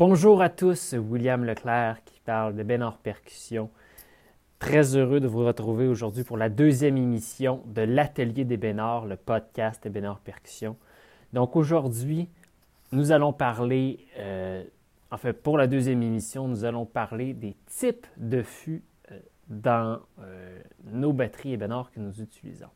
Bonjour 0.00 0.40
à 0.40 0.48
tous, 0.48 0.94
William 0.94 1.44
Leclerc 1.44 2.02
qui 2.06 2.20
parle 2.20 2.56
de 2.56 2.62
Bénard 2.62 2.96
Percussion. 2.96 3.68
Très 4.58 4.96
heureux 4.96 5.20
de 5.20 5.28
vous 5.28 5.44
retrouver 5.44 5.86
aujourd'hui 5.88 6.24
pour 6.24 6.38
la 6.38 6.48
deuxième 6.48 6.96
émission 6.96 7.62
de 7.66 7.82
l'Atelier 7.82 8.46
des 8.46 8.56
Bénards, 8.56 9.04
le 9.04 9.16
podcast 9.16 9.82
des 9.82 9.90
Bénard 9.90 10.20
Percussion. 10.20 10.78
Donc 11.34 11.54
aujourd'hui, 11.54 12.30
nous 12.92 13.12
allons 13.12 13.34
parler, 13.34 14.06
euh, 14.16 14.64
en 15.10 15.18
fait 15.18 15.34
pour 15.34 15.58
la 15.58 15.66
deuxième 15.66 16.02
émission, 16.02 16.48
nous 16.48 16.64
allons 16.64 16.86
parler 16.86 17.34
des 17.34 17.54
types 17.66 18.06
de 18.16 18.40
fûts 18.40 18.82
euh, 19.12 19.18
dans 19.48 20.00
euh, 20.22 20.62
nos 20.84 21.12
batteries 21.12 21.52
et 21.52 21.56
Bénard 21.58 21.90
que 21.90 22.00
nous 22.00 22.22
utilisons. 22.22 22.70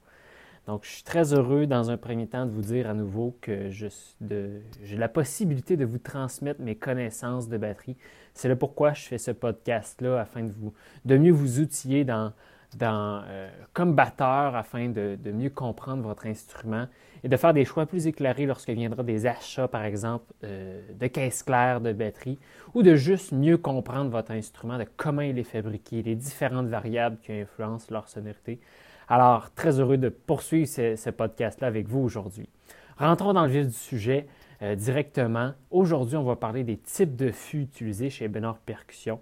Donc, 0.67 0.85
je 0.85 0.91
suis 0.91 1.03
très 1.03 1.35
heureux 1.35 1.67
dans 1.67 1.91
un 1.91 1.99
premier 1.99 2.27
temps 2.27 2.47
de 2.47 2.51
vous 2.51 2.63
dire 2.63 2.89
à 2.89 2.95
nouveau 2.95 3.37
que 3.43 3.69
j'ai 3.71 4.97
la 4.97 5.09
possibilité 5.09 5.77
de 5.77 5.85
vous 5.85 5.99
transmettre 5.99 6.63
mes 6.63 6.75
connaissances 6.75 7.49
de 7.49 7.59
batterie. 7.59 7.97
C'est 8.33 8.49
le 8.49 8.57
pourquoi 8.57 8.95
je 8.95 9.03
fais 9.03 9.19
ce 9.19 9.31
podcast-là, 9.31 10.21
afin 10.21 10.43
de, 10.45 10.53
vous, 10.53 10.73
de 11.05 11.19
mieux 11.19 11.33
vous 11.33 11.61
outiller 11.61 12.05
dans, 12.05 12.33
dans, 12.79 13.23
euh, 13.29 13.51
comme 13.75 13.95
batteur, 13.95 14.57
afin 14.57 14.89
de, 14.89 15.19
de, 15.23 15.33
mieux 15.33 15.51
comprendre 15.51 16.03
votre 16.03 16.27
instrument 16.27 16.87
et 17.23 17.29
de 17.29 17.37
faire 17.37 17.53
des 17.53 17.67
choix 17.67 17.85
plus 17.85 18.07
éclairés 18.07 18.47
lorsque 18.47 18.71
viendra 18.71 19.03
des 19.03 19.27
achats, 19.27 19.69
par 19.69 19.85
exemple, 19.85 20.25
euh, 20.45 20.81
de 20.99 21.07
caisse 21.09 21.43
claire 21.43 21.83
de 21.83 21.93
batterie, 21.93 22.39
ou 22.73 22.83
de 22.83 22.97
juste 22.97 23.33
mieux 23.33 23.59
comprendre 23.59 24.11
votre 24.11 24.31
instrument, 24.31 24.79
de 24.79 24.87
comment 24.97 25.23
il 25.23 25.39
est 25.39 25.45
fabriqué, 25.45 26.03
les 26.03 26.17
différentes 26.17 26.69
variables 26.69 27.19
qui 27.23 27.33
influencent 27.33 27.89
leur 27.91 28.09
sonorité. 28.09 28.61
Alors, 29.09 29.53
très 29.55 29.81
heureux 29.81 29.99
de 29.99 30.09
poursuivre 30.09 30.67
ce, 30.67 31.11
podcast-là 31.11 31.67
avec 31.67 31.89
vous 31.89 32.01
aujourd'hui. 32.01 32.49
Rentrons 32.97 33.35
dans 33.35 33.45
le 33.45 33.51
vif 33.51 33.67
du 33.67 33.73
sujet 33.73 34.27
euh, 34.63 34.75
directement. 34.77 35.53
Aujourd'hui, 35.71 36.17
on 36.17 36.23
va 36.23 36.37
parler 36.37 36.65
des 36.65 36.79
types 36.79 37.15
de 37.15 37.31
fûts 37.31 37.63
utilisés 37.63 38.09
chez 38.09 38.29
Benor 38.29 38.59
Percussion. 38.59 39.21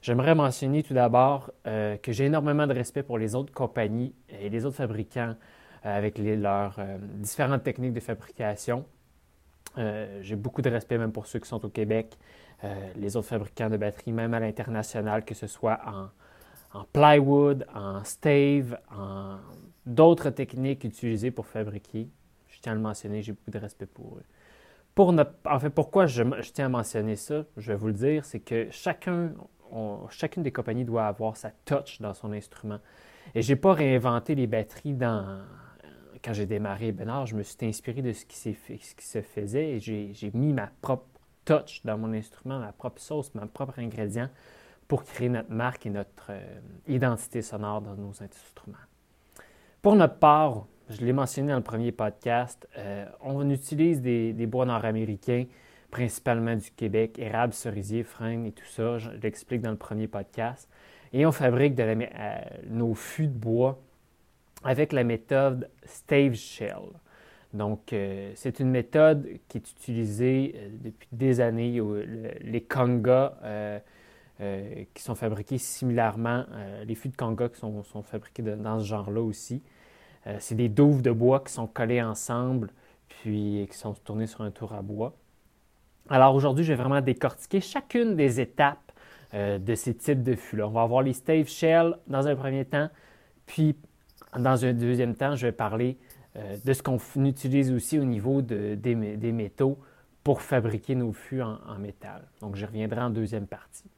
J'aimerais 0.00 0.34
mentionner 0.34 0.82
tout 0.82 0.94
d'abord 0.94 1.50
euh, 1.66 1.98
que 1.98 2.12
j'ai 2.12 2.26
énormément 2.26 2.66
de 2.66 2.72
respect 2.72 3.02
pour 3.02 3.18
les 3.18 3.34
autres 3.34 3.52
compagnies 3.52 4.14
et 4.40 4.48
les 4.48 4.64
autres 4.64 4.76
fabricants 4.76 5.34
euh, 5.84 5.98
avec 5.98 6.16
leurs 6.16 6.80
différentes 7.16 7.62
techniques 7.62 7.92
de 7.92 8.00
fabrication. 8.00 8.86
j'ai 9.76 10.36
beaucoup 10.36 10.62
de 10.62 10.70
respect 10.70 10.96
même 10.96 11.12
pour 11.12 11.26
ceux 11.26 11.40
qui 11.40 11.48
sont 11.48 11.64
au 11.64 11.68
Québec, 11.68 12.16
les 12.96 13.16
autres 13.16 13.28
fabricants 13.28 13.70
de 13.70 13.76
batteries, 13.76 14.12
même 14.12 14.34
à 14.34 14.40
l'international, 14.40 15.24
que 15.24 15.34
ce 15.34 15.46
soit 15.46 15.78
en, 15.86 16.08
en 16.72 16.84
plywood, 16.92 17.66
en 17.74 18.04
stave, 18.04 18.78
en 18.94 19.38
d'autres 19.86 20.30
techniques 20.30 20.84
utilisées 20.84 21.30
pour 21.30 21.46
fabriquer. 21.46 22.08
Je 22.48 22.60
tiens 22.60 22.72
à 22.72 22.74
le 22.74 22.80
mentionner, 22.80 23.22
j'ai 23.22 23.32
beaucoup 23.32 23.50
de 23.50 23.58
respect 23.58 23.86
pour 23.86 24.16
eux. 24.16 24.24
Pour 24.94 25.14
en 25.46 25.58
fait, 25.60 25.70
pourquoi 25.70 26.06
je, 26.06 26.22
tiens 26.52 26.66
à 26.66 26.68
mentionner 26.68 27.16
ça, 27.16 27.44
je 27.56 27.72
vais 27.72 27.78
vous 27.78 27.88
le 27.88 27.92
dire, 27.94 28.24
c'est 28.24 28.40
que 28.40 28.68
chacun, 28.70 29.32
chacune 30.10 30.42
des 30.42 30.52
compagnies 30.52 30.84
doit 30.84 31.06
avoir 31.06 31.36
sa 31.36 31.50
touch 31.64 32.00
dans 32.00 32.14
son 32.14 32.32
instrument. 32.32 32.78
Et 33.34 33.42
je 33.42 33.52
n'ai 33.52 33.56
pas 33.56 33.72
réinventé 33.72 34.34
les 34.34 34.46
batteries 34.46 34.94
dans, 34.94 35.42
quand 36.22 36.32
j'ai 36.32 36.46
démarré 36.46 36.92
Benard, 36.92 37.26
je 37.26 37.36
me 37.36 37.42
suis 37.42 37.56
inspiré 37.62 38.02
de 38.02 38.12
ce 38.12 38.26
qui, 38.26 38.54
fait, 38.54 38.78
se 38.98 39.22
faisait 39.22 39.70
et 39.70 39.80
j'ai 39.80 40.30
mis 40.34 40.52
ma 40.52 40.70
propre 40.82 41.06
touch 41.44 41.82
dans 41.84 41.96
mon 41.96 42.12
instrument, 42.12 42.58
ma 42.58 42.72
propre 42.72 43.00
sauce, 43.00 43.34
ma 43.34 43.46
propre 43.46 43.78
ingrédient 43.78 44.28
pour 44.90 45.04
créer 45.04 45.28
notre 45.28 45.52
marque 45.52 45.86
et 45.86 45.90
notre 45.90 46.30
euh, 46.30 46.58
identité 46.88 47.42
sonore 47.42 47.80
dans 47.80 47.94
nos 47.94 48.10
instruments. 48.10 48.76
Pour 49.82 49.94
notre 49.94 50.16
part, 50.16 50.66
je 50.88 51.04
l'ai 51.04 51.12
mentionné 51.12 51.50
dans 51.50 51.58
le 51.58 51.62
premier 51.62 51.92
podcast, 51.92 52.66
euh, 52.76 53.06
on 53.20 53.48
utilise 53.50 54.02
des, 54.02 54.46
bois 54.48 54.66
nord-américains, 54.66 55.44
principalement 55.92 56.56
du 56.56 56.72
Québec, 56.72 57.20
érable, 57.20 57.52
cerisier, 57.52 58.02
frêne 58.02 58.46
et 58.46 58.50
tout 58.50 58.66
ça. 58.66 58.98
Je 58.98 59.10
l'explique 59.10 59.60
dans 59.60 59.70
le 59.70 59.76
premier 59.76 60.08
podcast. 60.08 60.68
Et 61.12 61.24
on 61.24 61.30
fabrique 61.30 61.78
euh, 61.78 62.40
nos 62.68 62.94
fûts 62.94 63.28
de 63.28 63.38
bois 63.38 63.80
avec 64.64 64.92
la 64.92 65.04
méthode 65.04 65.70
Stave 65.84 66.34
Shell. 66.34 66.82
Donc, 67.52 67.94
c'est 68.34 68.60
une 68.60 68.70
méthode 68.70 69.26
qui 69.48 69.58
est 69.58 69.70
utilisée 69.70 70.70
depuis 70.82 71.08
des 71.10 71.40
années. 71.40 71.80
les 72.40 72.60
congas 72.60 73.34
euh, 74.40 74.84
qui 74.94 75.02
sont 75.02 75.14
fabriqués 75.14 75.58
similairement. 75.58 76.46
Euh, 76.52 76.84
les 76.84 76.94
fûts 76.94 77.10
de 77.10 77.16
Conga 77.16 77.50
qui 77.50 77.58
sont, 77.60 77.82
fabriqués 78.02 78.42
dans 78.42 78.80
ce 78.80 78.86
genre-là 78.86 79.20
aussi. 79.20 79.62
Euh, 80.26 80.36
c'est 80.38 80.54
des 80.54 80.70
douves 80.70 81.02
de 81.02 81.10
bois 81.10 81.40
qui 81.40 81.52
sont 81.52 81.66
collées 81.66 82.00
ensemble, 82.00 82.70
puis 83.08 83.68
qui 83.70 83.76
sont 83.76 83.92
tournées 83.92 84.26
sur 84.26 84.40
un 84.40 84.50
tour 84.50 84.72
à 84.72 84.80
bois. 84.80 85.14
Alors 86.08 86.34
aujourd'hui, 86.34 86.64
je 86.64 86.72
vais 86.72 86.82
vraiment 86.82 87.02
décortiquer 87.02 87.60
chacune 87.60 88.16
des 88.16 88.40
étapes 88.40 88.78
de 89.34 89.74
ces 89.74 89.94
types 89.94 90.22
de 90.22 90.34
fûts-là. 90.34 90.66
On 90.66 90.70
va 90.70 90.82
avoir 90.82 91.02
les 91.02 91.12
stave 91.12 91.46
shell 91.46 91.96
dans 92.06 92.26
un 92.26 92.34
premier 92.34 92.64
temps, 92.64 92.88
puis 93.44 93.76
dans 94.36 94.64
un 94.64 94.72
deuxième 94.72 95.14
temps, 95.14 95.36
je 95.36 95.48
vais 95.48 95.52
parler 95.52 95.98
de 96.34 96.72
ce 96.72 96.82
qu'on 96.82 96.98
utilise 97.24 97.70
aussi 97.70 97.98
au 97.98 98.04
niveau 98.04 98.40
de, 98.42 98.74
des, 98.74 98.94
métaux 98.94 99.78
pour 100.24 100.40
fabriquer 100.40 100.94
nos 100.94 101.12
fûts 101.12 101.42
en, 101.42 101.58
en 101.68 101.78
métal. 101.78 102.26
Donc, 102.40 102.56
je 102.56 102.64
reviendrai 102.64 103.02
en 103.02 103.10
deuxième 103.10 103.46
partie. 103.46 103.90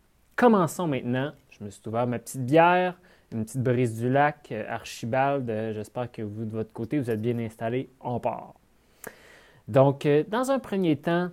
Commençons 0.42 0.88
maintenant. 0.88 1.30
Je 1.50 1.64
me 1.64 1.70
suis 1.70 1.80
ouvert 1.86 2.04
ma 2.04 2.18
petite 2.18 2.44
bière, 2.44 2.98
une 3.30 3.44
petite 3.44 3.62
brise 3.62 3.96
du 3.96 4.10
lac, 4.10 4.48
euh, 4.50 4.64
Archibald. 4.68 5.48
Euh, 5.48 5.72
j'espère 5.72 6.10
que 6.10 6.22
vous, 6.22 6.44
de 6.44 6.50
votre 6.50 6.72
côté, 6.72 6.98
vous 6.98 7.10
êtes 7.10 7.20
bien 7.20 7.38
installés. 7.38 7.90
On 8.00 8.18
part. 8.18 8.54
Donc, 9.68 10.04
euh, 10.04 10.24
dans 10.26 10.50
un 10.50 10.58
premier 10.58 10.96
temps, 10.96 11.30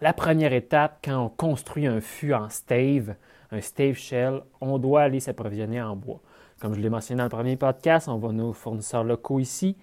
la 0.00 0.12
première 0.12 0.52
étape, 0.52 1.00
quand 1.04 1.24
on 1.24 1.28
construit 1.28 1.88
un 1.88 2.00
fût 2.00 2.32
en 2.32 2.48
stave, 2.50 3.16
un 3.50 3.60
stave 3.60 3.94
shell, 3.94 4.42
on 4.60 4.78
doit 4.78 5.02
aller 5.02 5.18
s'approvisionner 5.18 5.82
en 5.82 5.96
bois. 5.96 6.20
Comme 6.60 6.74
je 6.74 6.80
l'ai 6.80 6.90
mentionné 6.90 7.18
dans 7.18 7.24
le 7.24 7.30
premier 7.30 7.56
podcast, 7.56 8.06
on 8.06 8.18
va 8.18 8.30
nos 8.30 8.52
fournisseurs 8.52 9.02
locaux 9.02 9.40
ici. 9.40 9.76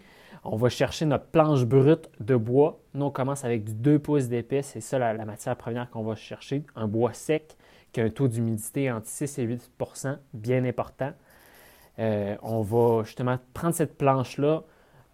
On 0.46 0.56
va 0.56 0.70
chercher 0.70 1.06
notre 1.06 1.26
planche 1.26 1.66
brute 1.66 2.10
de 2.22 2.38
bois. 2.38 2.80
Nous, 2.94 3.08
on 3.08 3.12
commence 3.12 3.44
avec 3.44 3.66
du 3.66 3.74
2 3.74 4.00
pouces 4.00 4.30
d'épais. 4.30 4.62
C'est 4.62 4.80
ça 4.80 5.00
la 5.00 5.26
matière 5.26 5.58
première 5.58 5.90
qu'on 5.90 6.04
va 6.04 6.16
chercher, 6.16 6.64
un 6.78 6.88
bois 6.88 7.12
sec 7.12 7.58
qui 7.92 8.02
a 8.02 8.06
un 8.06 8.10
taux 8.10 8.28
d'humidité 8.28 8.92
entre 8.92 9.08
6 9.08 9.40
et 9.40 9.48
8% 9.48 10.18
bien 10.34 10.64
important. 10.66 11.12
Euh, 12.00 12.36
on 12.42 12.62
va 12.62 13.04
justement 13.04 13.38
prendre 13.54 13.76
cette 13.76 13.98
planche-là 13.98 14.64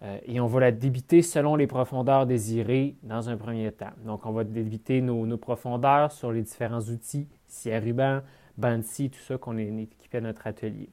euh, 0.02 0.18
et 0.26 0.40
on 0.40 0.46
va 0.46 0.60
la 0.60 0.72
débiter 0.72 1.22
selon 1.22 1.56
les 1.56 1.66
profondeurs 1.66 2.26
désirées 2.26 2.94
dans 3.02 3.28
un 3.28 3.36
premier 3.36 3.72
temps. 3.72 3.90
Donc, 4.04 4.26
on 4.26 4.32
va 4.32 4.44
débiter 4.44 5.00
nos, 5.00 5.36
profondeurs 5.36 6.12
sur 6.12 6.30
les 6.30 6.42
différents 6.42 6.80
outils, 6.80 7.26
à 7.66 7.78
ruban, 7.80 8.20
Bansi, 8.56 9.10
tout 9.10 9.20
ça 9.20 9.38
qu'on 9.38 9.56
est 9.56 9.66
équipé 9.66 10.18
à 10.18 10.20
notre 10.20 10.46
atelier. 10.46 10.88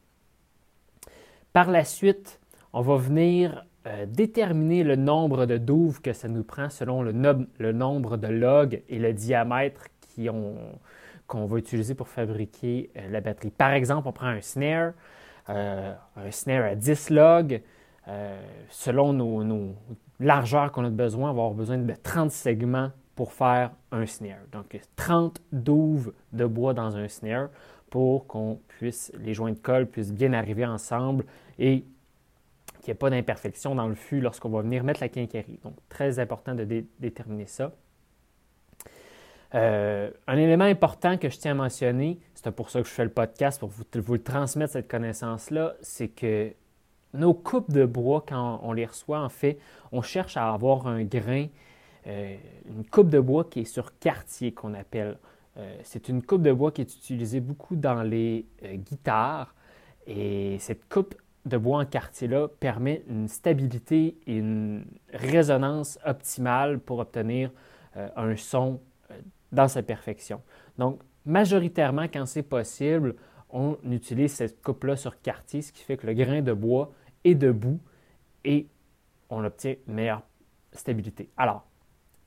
Par 1.53 1.71
la 1.71 1.83
suite, 1.83 2.39
on 2.73 2.81
va 2.81 2.97
venir 2.97 3.65
euh, 3.87 4.05
déterminer 4.07 4.83
le 4.83 4.95
nombre 4.95 5.45
de 5.45 5.57
douves 5.57 6.01
que 6.01 6.13
ça 6.13 6.27
nous 6.27 6.43
prend 6.43 6.69
selon 6.69 7.01
le, 7.01 7.13
le 7.57 7.71
nombre 7.71 8.17
de 8.17 8.27
logs 8.27 8.81
et 8.89 8.99
le 8.99 9.13
diamètre 9.13 9.85
qui 10.01 10.29
ont, 10.29 10.57
qu'on 11.27 11.45
va 11.45 11.57
utiliser 11.57 11.95
pour 11.95 12.07
fabriquer 12.07 12.89
euh, 12.97 13.09
la 13.09 13.21
batterie. 13.21 13.51
Par 13.51 13.71
exemple, 13.71 14.07
on 14.07 14.11
prend 14.11 14.27
un 14.27 14.41
snare, 14.41 14.93
euh, 15.49 15.93
un 16.15 16.31
snare 16.31 16.65
à 16.65 16.75
10 16.75 17.09
logs. 17.09 17.61
Euh, 18.07 18.39
selon 18.69 19.13
nos, 19.13 19.75
largeurs 20.19 20.71
qu'on 20.71 20.85
a 20.85 20.89
besoin, 20.89 21.31
on 21.31 21.33
va 21.33 21.41
avoir 21.41 21.53
besoin 21.53 21.77
de 21.77 21.93
30 21.93 22.31
segments 22.31 22.91
pour 23.15 23.33
faire 23.33 23.71
un 23.91 24.05
snare. 24.05 24.41
Donc 24.51 24.79
30 24.95 25.41
douves 25.51 26.13
de 26.31 26.45
bois 26.45 26.73
dans 26.73 26.95
un 26.97 27.07
snare 27.07 27.49
pour 27.89 28.27
qu'on 28.27 28.59
puisse, 28.67 29.11
les 29.19 29.33
joints 29.33 29.51
de 29.51 29.57
colle 29.57 29.87
puissent 29.87 30.13
bien 30.13 30.33
arriver 30.33 30.65
ensemble 30.65 31.25
et 31.57 31.85
qu'il 32.81 32.87
n'y 32.87 32.91
ait 32.91 32.95
pas 32.95 33.09
d'imperfection 33.09 33.73
dans 33.73 33.87
le 33.87 33.95
fût 33.95 34.21
lorsqu'on 34.21 34.49
va 34.49 34.61
venir 34.61 34.83
mettre 34.83 35.01
la 35.01 35.09
quincaillerie. 35.09 35.59
Donc 35.63 35.75
très 35.89 36.19
important 36.19 36.53
de 36.53 36.85
déterminer 36.99 37.47
ça. 37.47 37.71
Euh, 39.55 40.09
un 40.27 40.37
élément 40.37 40.65
important 40.65 41.17
que 41.17 41.29
je 41.29 41.37
tiens 41.37 41.51
à 41.51 41.55
mentionner, 41.55 42.19
c'est 42.33 42.51
pour 42.51 42.69
ça 42.69 42.81
que 42.81 42.87
je 42.87 42.93
fais 42.93 43.05
le 43.05 43.09
podcast, 43.09 43.59
pour 43.59 43.69
vous, 43.69 44.17
transmettre 44.17 44.73
cette 44.73 44.89
connaissance-là, 44.89 45.75
c'est 45.81 46.09
que 46.09 46.51
nos 47.13 47.33
coupes 47.33 47.71
de 47.71 47.85
bois, 47.85 48.25
quand 48.27 48.59
on 48.63 48.73
les 48.73 48.85
reçoit, 48.85 49.21
en 49.21 49.29
fait, 49.29 49.57
on 49.93 50.01
cherche 50.01 50.35
à 50.35 50.53
avoir 50.53 50.87
un 50.87 51.03
grain, 51.05 51.47
euh, 52.07 52.35
une 52.67 52.85
coupe 52.85 53.09
de 53.09 53.19
bois 53.19 53.45
qui 53.45 53.61
est 53.61 53.65
sur 53.65 53.97
quartier, 53.97 54.51
qu'on 54.51 54.73
appelle. 54.73 55.17
Euh, 55.57 55.77
c'est 55.83 56.09
une 56.09 56.21
coupe 56.21 56.41
de 56.41 56.51
bois 56.51 56.73
qui 56.73 56.81
est 56.81 56.93
utilisée 56.93 57.39
beaucoup 57.39 57.77
dans 57.77 58.03
les 58.03 58.45
guitares. 58.61 59.55
Et 60.05 60.57
cette 60.59 60.89
coupe 60.89 61.15
de 61.45 61.57
bois 61.57 61.79
en 61.79 61.85
quartier-là 61.85 62.49
permet 62.59 63.03
une 63.07 63.29
stabilité 63.29 64.17
et 64.27 64.35
une 64.35 64.85
résonance 65.13 65.97
optimale 66.05 66.79
pour 66.79 66.99
obtenir 66.99 67.51
un 67.95 68.35
son 68.35 68.81
dans 69.55 69.67
sa 69.67 69.81
perfection. 69.81 70.41
Donc, 70.77 71.01
majoritairement, 71.25 72.03
quand 72.03 72.25
c'est 72.25 72.43
possible, 72.43 73.15
on 73.49 73.77
utilise 73.89 74.33
cette 74.33 74.61
coupe-là 74.61 74.95
sur 74.95 75.21
quartier, 75.21 75.61
ce 75.61 75.71
qui 75.71 75.83
fait 75.83 75.97
que 75.97 76.05
le 76.05 76.13
grain 76.13 76.41
de 76.41 76.53
bois 76.53 76.91
est 77.23 77.35
debout 77.35 77.79
et 78.43 78.67
on 79.29 79.43
obtient 79.43 79.75
une 79.87 79.93
meilleure 79.93 80.21
stabilité. 80.71 81.29
Alors, 81.37 81.65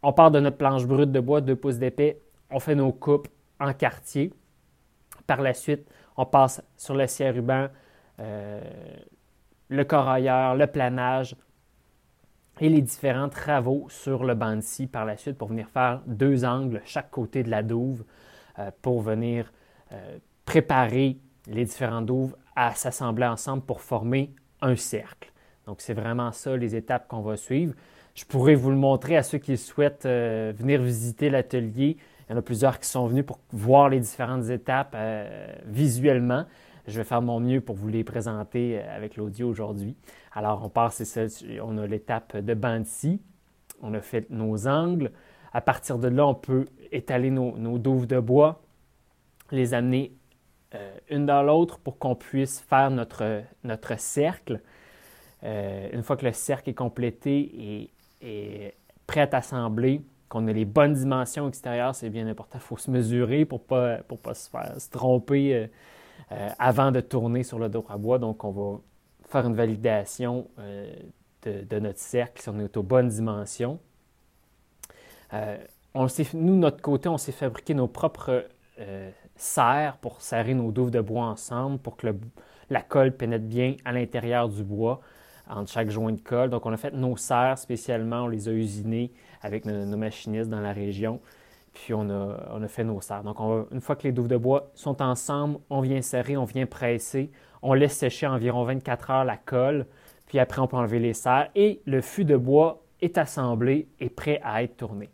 on 0.02 0.12
part 0.12 0.30
de 0.30 0.40
notre 0.40 0.56
planche 0.56 0.86
brute 0.86 1.12
de 1.12 1.20
bois, 1.20 1.40
2 1.40 1.54
pouces 1.56 1.78
d'épais, 1.78 2.20
on 2.50 2.60
fait 2.60 2.74
nos 2.74 2.92
coupes 2.92 3.28
en 3.60 3.72
quartier. 3.72 4.32
Par 5.26 5.42
la 5.42 5.52
suite, 5.52 5.86
on 6.16 6.24
passe 6.24 6.62
sur 6.76 6.94
le 6.94 7.06
ciel 7.06 7.34
ruban, 7.34 7.68
euh, 8.20 8.60
le 9.68 9.84
corailleur, 9.84 10.54
le 10.54 10.66
planage 10.66 11.36
et 12.60 12.68
les 12.68 12.82
différents 12.82 13.28
travaux 13.28 13.86
sur 13.88 14.24
le 14.24 14.34
bandci 14.34 14.86
par 14.86 15.04
la 15.04 15.16
suite 15.16 15.36
pour 15.36 15.48
venir 15.48 15.68
faire 15.68 16.00
deux 16.06 16.44
angles 16.44 16.82
chaque 16.84 17.10
côté 17.10 17.42
de 17.42 17.50
la 17.50 17.62
douve 17.62 18.04
euh, 18.58 18.70
pour 18.82 19.00
venir 19.00 19.52
euh, 19.92 20.18
préparer 20.44 21.18
les 21.46 21.64
différents 21.64 22.02
douves 22.02 22.36
à 22.56 22.74
s'assembler 22.74 23.26
ensemble 23.26 23.62
pour 23.62 23.80
former 23.80 24.34
un 24.60 24.76
cercle. 24.76 25.32
Donc, 25.66 25.80
c'est 25.80 25.94
vraiment 25.94 26.32
ça 26.32 26.56
les 26.56 26.74
étapes 26.74 27.08
qu'on 27.08 27.20
va 27.20 27.36
suivre. 27.36 27.74
Je 28.14 28.24
pourrais 28.24 28.54
vous 28.54 28.70
le 28.70 28.76
montrer 28.76 29.16
à 29.16 29.22
ceux 29.22 29.38
qui 29.38 29.56
souhaitent 29.56 30.06
venir 30.06 30.82
visiter 30.82 31.30
l'atelier. 31.30 31.96
Il 32.28 32.32
y 32.32 32.34
en 32.34 32.38
a 32.38 32.42
plusieurs 32.42 32.80
qui 32.80 32.88
sont 32.88 33.06
venus 33.06 33.24
pour 33.24 33.38
voir 33.52 33.88
les 33.88 34.00
différentes 34.00 34.48
étapes 34.50 34.96
visuellement. 35.66 36.44
Je 36.88 36.96
vais 36.96 37.04
faire 37.04 37.20
mon 37.20 37.38
mieux 37.38 37.60
pour 37.60 37.76
vous 37.76 37.88
les 37.88 38.02
présenter 38.02 38.78
euh, 38.78 38.96
avec 38.96 39.16
l'audio 39.16 39.46
aujourd'hui. 39.46 39.94
Alors, 40.32 40.64
on 40.64 40.70
passe, 40.70 41.02
c'est 41.02 41.28
ça, 41.28 41.44
on 41.62 41.76
a 41.76 41.86
l'étape 41.86 42.38
de 42.38 42.54
Bansi. 42.54 43.20
On 43.82 43.92
a 43.92 44.00
fait 44.00 44.28
nos 44.30 44.66
angles. 44.66 45.12
À 45.52 45.60
partir 45.60 45.98
de 45.98 46.08
là, 46.08 46.26
on 46.26 46.34
peut 46.34 46.64
étaler 46.90 47.30
nos, 47.30 47.78
douves 47.78 48.06
de 48.06 48.18
bois, 48.18 48.62
les 49.50 49.74
amener 49.74 50.12
euh, 50.74 50.96
une 51.10 51.26
dans 51.26 51.42
l'autre 51.42 51.78
pour 51.78 51.98
qu'on 51.98 52.14
puisse 52.14 52.60
faire 52.60 52.90
notre, 52.90 53.42
notre 53.64 53.98
cercle. 54.00 54.60
Euh, 55.44 55.88
une 55.92 56.02
fois 56.02 56.16
que 56.16 56.24
le 56.24 56.32
cercle 56.32 56.70
est 56.70 56.74
complété 56.74 57.38
et, 57.38 57.90
et 58.22 58.74
prêt 59.06 59.28
à 59.30 59.36
assembler, 59.36 60.02
qu'on 60.30 60.46
a 60.46 60.52
les 60.52 60.64
bonnes 60.64 60.94
dimensions 60.94 61.48
extérieures, 61.48 61.94
c'est 61.94 62.10
bien 62.10 62.26
important. 62.26 62.58
Il 62.58 62.64
faut 62.64 62.76
se 62.78 62.90
mesurer 62.90 63.44
pour 63.44 63.60
ne 63.60 63.64
pas, 63.64 63.96
pour 64.08 64.18
pas 64.18 64.34
se 64.34 64.48
faire 64.48 64.80
se 64.80 64.88
tromper 64.90 65.70
avant 66.30 66.92
de 66.92 67.00
tourner 67.00 67.42
sur 67.42 67.58
le 67.58 67.68
dos 67.68 67.84
à 67.88 67.96
bois. 67.96 68.18
Donc, 68.18 68.44
on 68.44 68.50
va 68.50 68.80
faire 69.28 69.46
une 69.46 69.54
validation 69.54 70.48
euh, 70.58 70.92
de, 71.44 71.78
notre 71.78 71.98
cercle, 71.98 72.42
si 72.42 72.48
on 72.48 72.58
est 72.58 72.76
aux 72.76 72.82
bonnes 72.82 73.08
dimensions. 73.08 73.78
Euh, 75.32 75.56
on 75.94 76.06
nous, 76.34 76.56
notre 76.56 76.82
côté, 76.82 77.08
on 77.08 77.18
s'est 77.18 77.32
fabriqué 77.32 77.74
nos 77.74 77.88
propres 77.88 78.46
serres 79.34 79.96
pour 79.96 80.20
serrer 80.20 80.54
nos 80.54 80.70
douves 80.70 80.92
de 80.92 81.00
bois 81.00 81.24
ensemble 81.24 81.78
pour 81.78 81.96
que 81.96 82.06
la 82.70 82.80
colle 82.80 83.10
pénètre 83.10 83.44
bien 83.44 83.74
à 83.84 83.92
l'intérieur 83.92 84.48
du 84.48 84.62
bois 84.62 85.00
entre 85.48 85.72
chaque 85.72 85.90
joint 85.90 86.12
de 86.12 86.20
colle. 86.20 86.50
Donc, 86.50 86.66
on 86.66 86.72
a 86.72 86.76
fait 86.76 86.92
nos 86.92 87.16
serres 87.16 87.58
spécialement, 87.58 88.24
on 88.24 88.28
les 88.28 88.48
a 88.48 88.52
usinées 88.52 89.12
avec 89.42 89.64
nos 89.64 89.96
machinistes 89.96 90.50
dans 90.50 90.60
la 90.60 90.72
région 90.72 91.20
puis 91.84 91.94
on 91.94 92.10
a, 92.10 92.68
fait 92.68 92.84
nos 92.84 93.00
serres. 93.00 93.22
Donc, 93.22 93.38
une 93.70 93.80
fois 93.80 93.96
que 93.96 94.02
les 94.02 94.12
douves 94.12 94.28
de 94.28 94.36
bois 94.36 94.70
sont 94.74 95.00
ensemble, 95.00 95.58
on 95.70 95.80
vient 95.80 96.02
serrer, 96.02 96.36
on 96.36 96.44
vient 96.44 96.66
presser, 96.66 97.30
on 97.62 97.72
laisse 97.72 97.96
sécher 97.96 98.26
environ 98.26 98.64
24 98.64 99.10
heures 99.10 99.24
la 99.24 99.36
colle, 99.36 99.86
puis 100.26 100.38
après, 100.38 100.60
on 100.60 100.66
peut 100.66 100.76
enlever 100.76 100.98
les 100.98 101.14
serres 101.14 101.50
et 101.54 101.80
le 101.86 102.00
fût 102.00 102.24
de 102.24 102.36
bois 102.36 102.82
est 103.00 103.16
assemblé 103.16 103.88
et 104.00 104.10
prêt 104.10 104.40
à 104.42 104.62
être 104.62 104.76
tourné. 104.76 105.08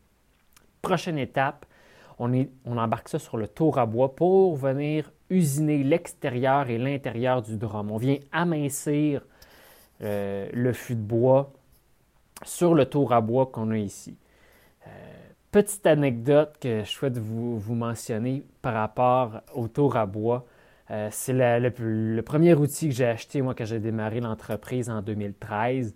Prochaine 0.83 1.19
étape, 1.19 1.67
on, 2.19 2.33
embarque 2.67 3.09
ça 3.09 3.19
sur 3.19 3.37
le 3.37 3.47
tour 3.47 3.79
à 3.79 3.87
bois 3.87 4.15
pour 4.15 4.57
venir 4.57 5.13
usiner 5.31 5.83
l'extérieur 5.83 6.71
et 6.71 6.79
l'intérieur 6.79 7.43
du 7.43 7.57
drum. 7.57 7.91
On 7.91 7.97
vient 7.97 8.19
amincir 8.33 9.23
euh, 10.03 10.49
le 10.53 10.73
fût 10.73 10.97
de 10.97 11.03
bois 11.03 11.53
sur 12.45 12.75
le 12.75 12.87
tour 12.87 13.13
à 13.13 13.21
bois 13.21 13.47
qu'on 13.47 13.71
a 13.71 13.77
ici. 13.77 14.17
Euh, 15.55 15.63
Petite 15.63 15.87
anecdote 15.87 16.57
que 16.61 16.81
je 16.81 16.91
souhaite 16.91 17.19
vous, 17.19 17.75
mentionner 17.75 18.45
par 18.63 18.75
rapport 18.75 19.41
au 19.55 19.69
tour 19.69 19.97
à 19.97 20.07
bois. 20.07 20.45
Euh, 20.91 21.09
c'est 21.11 21.33
le, 21.33 22.21
premier 22.23 22.55
outil 22.55 22.89
que 22.89 22.95
j'ai 22.95 23.07
acheté, 23.07 23.41
moi, 23.41 23.55
quand 23.55 23.65
j'ai 23.65 23.79
démarré 23.79 24.21
l'entreprise 24.21 24.91
en 24.91 25.01
2013. 25.03 25.95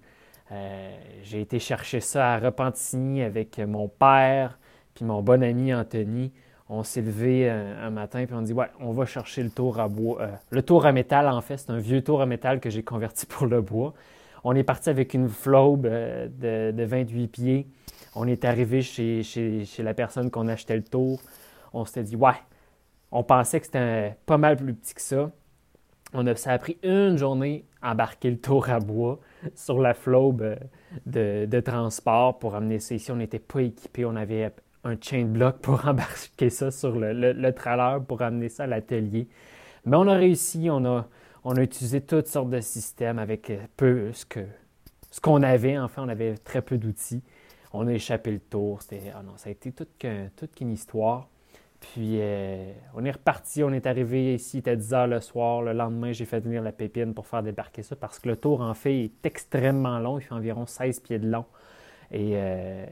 Euh, 0.51 0.97
j'ai 1.25 1.43
été 1.43 1.59
chercher 1.59 2.01
ça 2.01 2.35
à 2.35 2.39
Repentigny 2.39 3.23
avec 3.23 3.59
mon 3.59 3.87
père 3.87 4.59
puis 4.95 5.05
mon 5.05 5.23
bon 5.23 5.43
ami 5.43 5.75
Anthony. 5.75 6.33
On 6.71 6.83
s'est 6.83 7.03
levé 7.03 7.51
un, 7.51 7.91
matin 7.91 8.25
puis 8.27 8.35
on 8.35 8.43
dit 8.43 8.53
Ouais, 8.53 8.71
on 8.81 8.93
va 8.93 9.07
chercher 9.07 9.43
le 9.43 9.51
tour 9.51 9.79
à 9.81 9.89
bois. 9.89 10.23
Euh, 10.23 10.29
le 10.51 10.63
tour 10.63 10.87
à 10.87 10.93
métal, 10.93 11.29
en 11.29 11.41
fait, 11.41 11.59
c'est 11.59 11.71
un 11.71 11.79
vieux 11.79 12.03
tour 12.03 12.23
à 12.23 12.27
métal 12.27 12.61
que 12.61 12.71
j'ai 12.71 12.83
converti 12.83 13.27
pour 13.29 13.47
le 13.47 13.61
bois. 13.61 13.95
On 14.45 14.55
est 14.55 14.65
parti 14.65 14.89
avec 14.91 15.15
une 15.15 15.29
flobe 15.29 15.83
de, 15.87 16.71
de 16.71 16.85
28 16.85 17.29
pieds 17.29 17.69
on 18.15 18.27
est 18.27 18.45
arrivé 18.45 18.83
chez, 18.83 19.23
la 19.79 19.95
personne 19.95 20.31
qu'on 20.31 20.49
achetait 20.49 20.77
le 20.77 20.83
tour. 20.83 21.21
On 21.73 21.85
s'était 21.85 22.03
dit, 22.03 22.17
ouais, 22.17 22.33
on 23.13 23.23
pensait 23.23 23.61
que 23.61 23.67
c'était 23.67 24.17
pas 24.27 24.39
mal 24.39 24.57
plus 24.57 24.75
petit 24.75 24.95
que 24.95 25.01
ça. 25.01 25.31
On 26.15 26.27
a, 26.27 26.35
ça 26.35 26.53
a 26.53 26.59
pris 26.59 26.79
une 26.83 27.17
journée 27.17 27.65
embarquer 27.81 28.31
le 28.31 28.39
tour 28.39 28.71
à 28.71 28.81
bois 28.81 29.21
sur 29.55 29.79
la 29.79 29.95
flobe 29.95 30.43
euh, 30.43 31.47
de, 31.47 31.61
transport 31.61 32.41
pour 32.41 32.57
amener 32.57 32.81
ça 32.81 32.97
ici. 32.97 33.13
On 33.13 33.17
n'était 33.17 33.39
pas 33.39 33.61
équipé. 33.61 34.05
On 34.05 34.17
avait 34.17 34.53
un 34.83 34.97
chain 35.01 35.27
block 35.27 35.59
pour 35.59 35.85
embarquer 35.87 36.51
ça 36.51 36.73
sur 36.73 36.99
le, 36.99 37.13
le, 37.13 37.53
trailer 37.53 38.03
pour 38.03 38.23
amener 38.23 38.49
ça 38.49 38.65
à 38.65 38.67
l'atelier. 38.67 39.29
Mais 39.85 39.97
on 39.97 40.09
a 40.09 40.15
réussi. 40.15 40.69
On 40.71 40.85
a, 40.87 41.07
on 41.45 41.57
a 41.57 41.63
utilisé 41.63 42.01
toutes 42.01 42.29
sortes 42.29 42.51
de 42.51 42.61
systèmes 42.61 43.19
avec 43.19 43.53
peu 43.77 44.13
ce 44.13 44.25
que 44.25 44.47
ce 45.11 45.21
qu'on 45.21 45.43
avait. 45.43 45.79
Enfin, 45.79 46.03
on 46.05 46.09
avait 46.09 46.37
très 46.37 46.63
peu 46.63 46.79
d'outils. 46.79 47.23
On 47.73 47.87
a 47.87 47.93
échappé 47.93 48.31
le 48.31 48.41
tour. 48.41 48.81
Ah 49.15 49.23
ça 49.37 49.49
a 49.49 49.53
été 49.53 49.73
toute, 49.73 49.91
qu'une 49.99 50.73
histoire. 50.73 51.29
Puis 51.81 52.21
euh, 52.21 52.73
on 52.95 53.05
est 53.05 53.11
reparti, 53.11 53.63
on 53.63 53.73
est 53.73 53.87
arrivé 53.87 54.35
ici, 54.35 54.57
il 54.57 54.61
était 54.61 54.77
10 54.77 54.95
heures 54.95 55.07
le 55.07 55.21
soir. 55.21 55.63
Le 55.63 55.73
lendemain, 55.73 56.13
j'ai 56.13 56.25
fait 56.25 56.41
venir 56.41 56.63
la 56.63 56.73
pépine 56.73 57.15
pour 57.15 57.27
faire 57.27 57.43
débarquer 57.43 57.83
ça 57.83 57.95
parce 57.95 58.19
que 58.19 58.29
le 58.29 58.37
tour, 58.37 58.63
en 58.63 58.75
fait, 58.75 59.05
est 59.05 59.27
extrêmement 59.27 59.99
long. 60.01 60.19
Il 60.19 60.23
fait 60.23 60.35
environ 60.35 60.67
16 60.67 61.01
pieds 61.01 61.19
de 61.19 61.29
long. 61.29 61.45
Et 62.11 62.33
euh, 62.35 62.87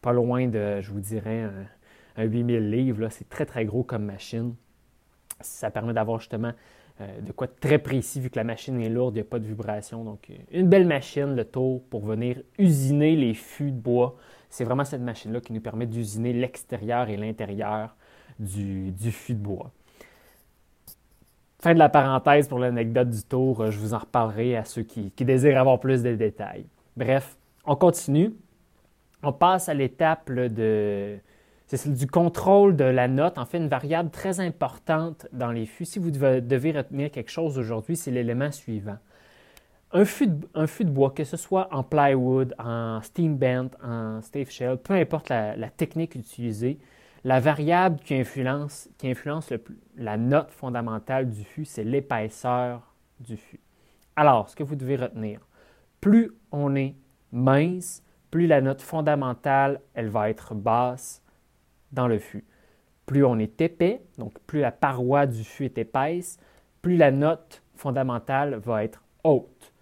pas 0.00 0.12
loin 0.12 0.48
de, 0.48 0.80
je 0.80 0.90
vous 0.90 1.00
dirais, 1.00 1.48
un, 2.16 2.24
8000 2.24 2.70
livres. 2.70 3.08
C'est 3.10 3.28
très, 3.28 3.46
très 3.46 3.64
gros 3.64 3.84
comme 3.84 4.04
machine. 4.04 4.54
Ça 5.40 5.70
permet 5.70 5.92
d'avoir 5.92 6.18
justement 6.18 6.52
euh, 7.00 7.20
de 7.20 7.32
quoi 7.32 7.46
très 7.48 7.78
précis 7.78 8.20
vu 8.20 8.30
que 8.30 8.36
la 8.36 8.44
machine 8.44 8.80
est 8.80 8.88
lourde, 8.88 9.14
il 9.14 9.18
n'y 9.18 9.26
a 9.26 9.30
pas 9.30 9.38
de 9.38 9.46
vibration. 9.46 10.04
Donc, 10.04 10.28
euh, 10.30 10.34
une 10.52 10.68
belle 10.68 10.86
machine, 10.86 11.34
le 11.34 11.44
tour, 11.44 11.82
pour 11.88 12.04
venir 12.04 12.42
usiner 12.58 13.16
les 13.16 13.34
fûts 13.34 13.70
de 13.70 13.80
bois. 13.80 14.16
C'est 14.50 14.64
vraiment 14.64 14.84
cette 14.84 15.00
machine-là 15.00 15.40
qui 15.40 15.52
nous 15.52 15.60
permet 15.60 15.86
d'usiner 15.86 16.32
l'extérieur 16.32 17.08
et 17.08 17.16
l'intérieur 17.16 17.96
du, 18.38 18.92
fût 19.10 19.34
de 19.34 19.38
bois. 19.38 19.70
Fin 21.60 21.74
de 21.74 21.78
la 21.78 21.88
parenthèse 21.88 22.48
pour 22.48 22.58
l'anecdote 22.58 23.10
du 23.10 23.22
tour, 23.22 23.62
euh, 23.62 23.70
je 23.70 23.78
vous 23.78 23.94
en 23.94 23.98
reparlerai 23.98 24.56
à 24.56 24.64
ceux 24.64 24.82
qui 24.82 25.10
désirent 25.18 25.58
avoir 25.58 25.80
plus 25.80 26.02
de 26.02 26.14
détails. 26.14 26.66
Bref, 26.96 27.36
on 27.64 27.76
continue. 27.76 28.34
On 29.22 29.32
passe 29.32 29.68
à 29.68 29.74
l'étape 29.74 30.30
de, 30.30 31.18
c'est 31.76 31.92
du 31.92 32.06
contrôle 32.06 32.76
de 32.76 32.84
la 32.84 33.08
note, 33.08 33.38
en 33.38 33.46
fait, 33.46 33.58
une 33.58 33.68
variable 33.68 34.10
très 34.10 34.40
importante 34.40 35.26
dans 35.32 35.50
les 35.50 35.66
fûts. 35.66 35.84
Si 35.84 35.98
vous 35.98 36.10
devez 36.10 36.72
retenir 36.72 37.10
quelque 37.10 37.30
chose 37.30 37.58
aujourd'hui, 37.58 37.96
c'est 37.96 38.10
l'élément 38.10 38.50
suivant. 38.52 38.98
Un 39.94 40.04
fût, 40.04 40.26
de, 40.26 40.90
bois, 40.90 41.10
que 41.10 41.24
ce 41.24 41.36
soit 41.36 41.68
en 41.70 41.82
plywood, 41.82 42.54
en 42.58 43.00
steam 43.02 43.36
bent, 43.36 43.70
en 43.82 44.22
stave 44.22 44.50
shell, 44.50 44.78
peu 44.78 44.94
importe 44.94 45.28
la, 45.28 45.68
technique 45.70 46.14
utilisée, 46.14 46.78
la 47.24 47.40
variable 47.40 48.00
qui 48.00 48.14
influence, 48.14 48.88
qui 48.96 49.10
influence 49.10 49.52
la 49.96 50.16
note 50.16 50.50
fondamentale 50.50 51.30
du 51.30 51.44
fût, 51.44 51.64
c'est 51.64 51.84
l'épaisseur 51.84 52.94
du 53.20 53.36
fût. 53.36 53.60
Alors, 54.16 54.48
ce 54.48 54.56
que 54.56 54.62
vous 54.62 54.76
devez 54.76 54.96
retenir, 54.96 55.40
plus 56.00 56.32
on 56.50 56.74
est 56.74 56.96
mince, 57.30 58.02
plus 58.30 58.46
la 58.46 58.60
note 58.60 58.82
fondamentale, 58.82 59.80
elle 59.94 60.08
va 60.08 60.30
être 60.30 60.54
basse 60.54 61.21
dans 61.92 62.08
le 62.08 62.18
fût. 62.18 62.44
Plus 63.06 63.24
on 63.24 63.38
est 63.38 63.60
épais, 63.60 64.02
donc 64.18 64.38
plus 64.46 64.60
la 64.60 64.72
paroi 64.72 65.26
du 65.26 65.44
fût 65.44 65.64
est 65.64 65.78
épaisse, 65.78 66.38
plus 66.80 66.96
la 66.96 67.10
note 67.10 67.62
fondamentale 67.74 68.56
va 68.56 68.84
être 68.84 69.02
haute. 69.24 69.72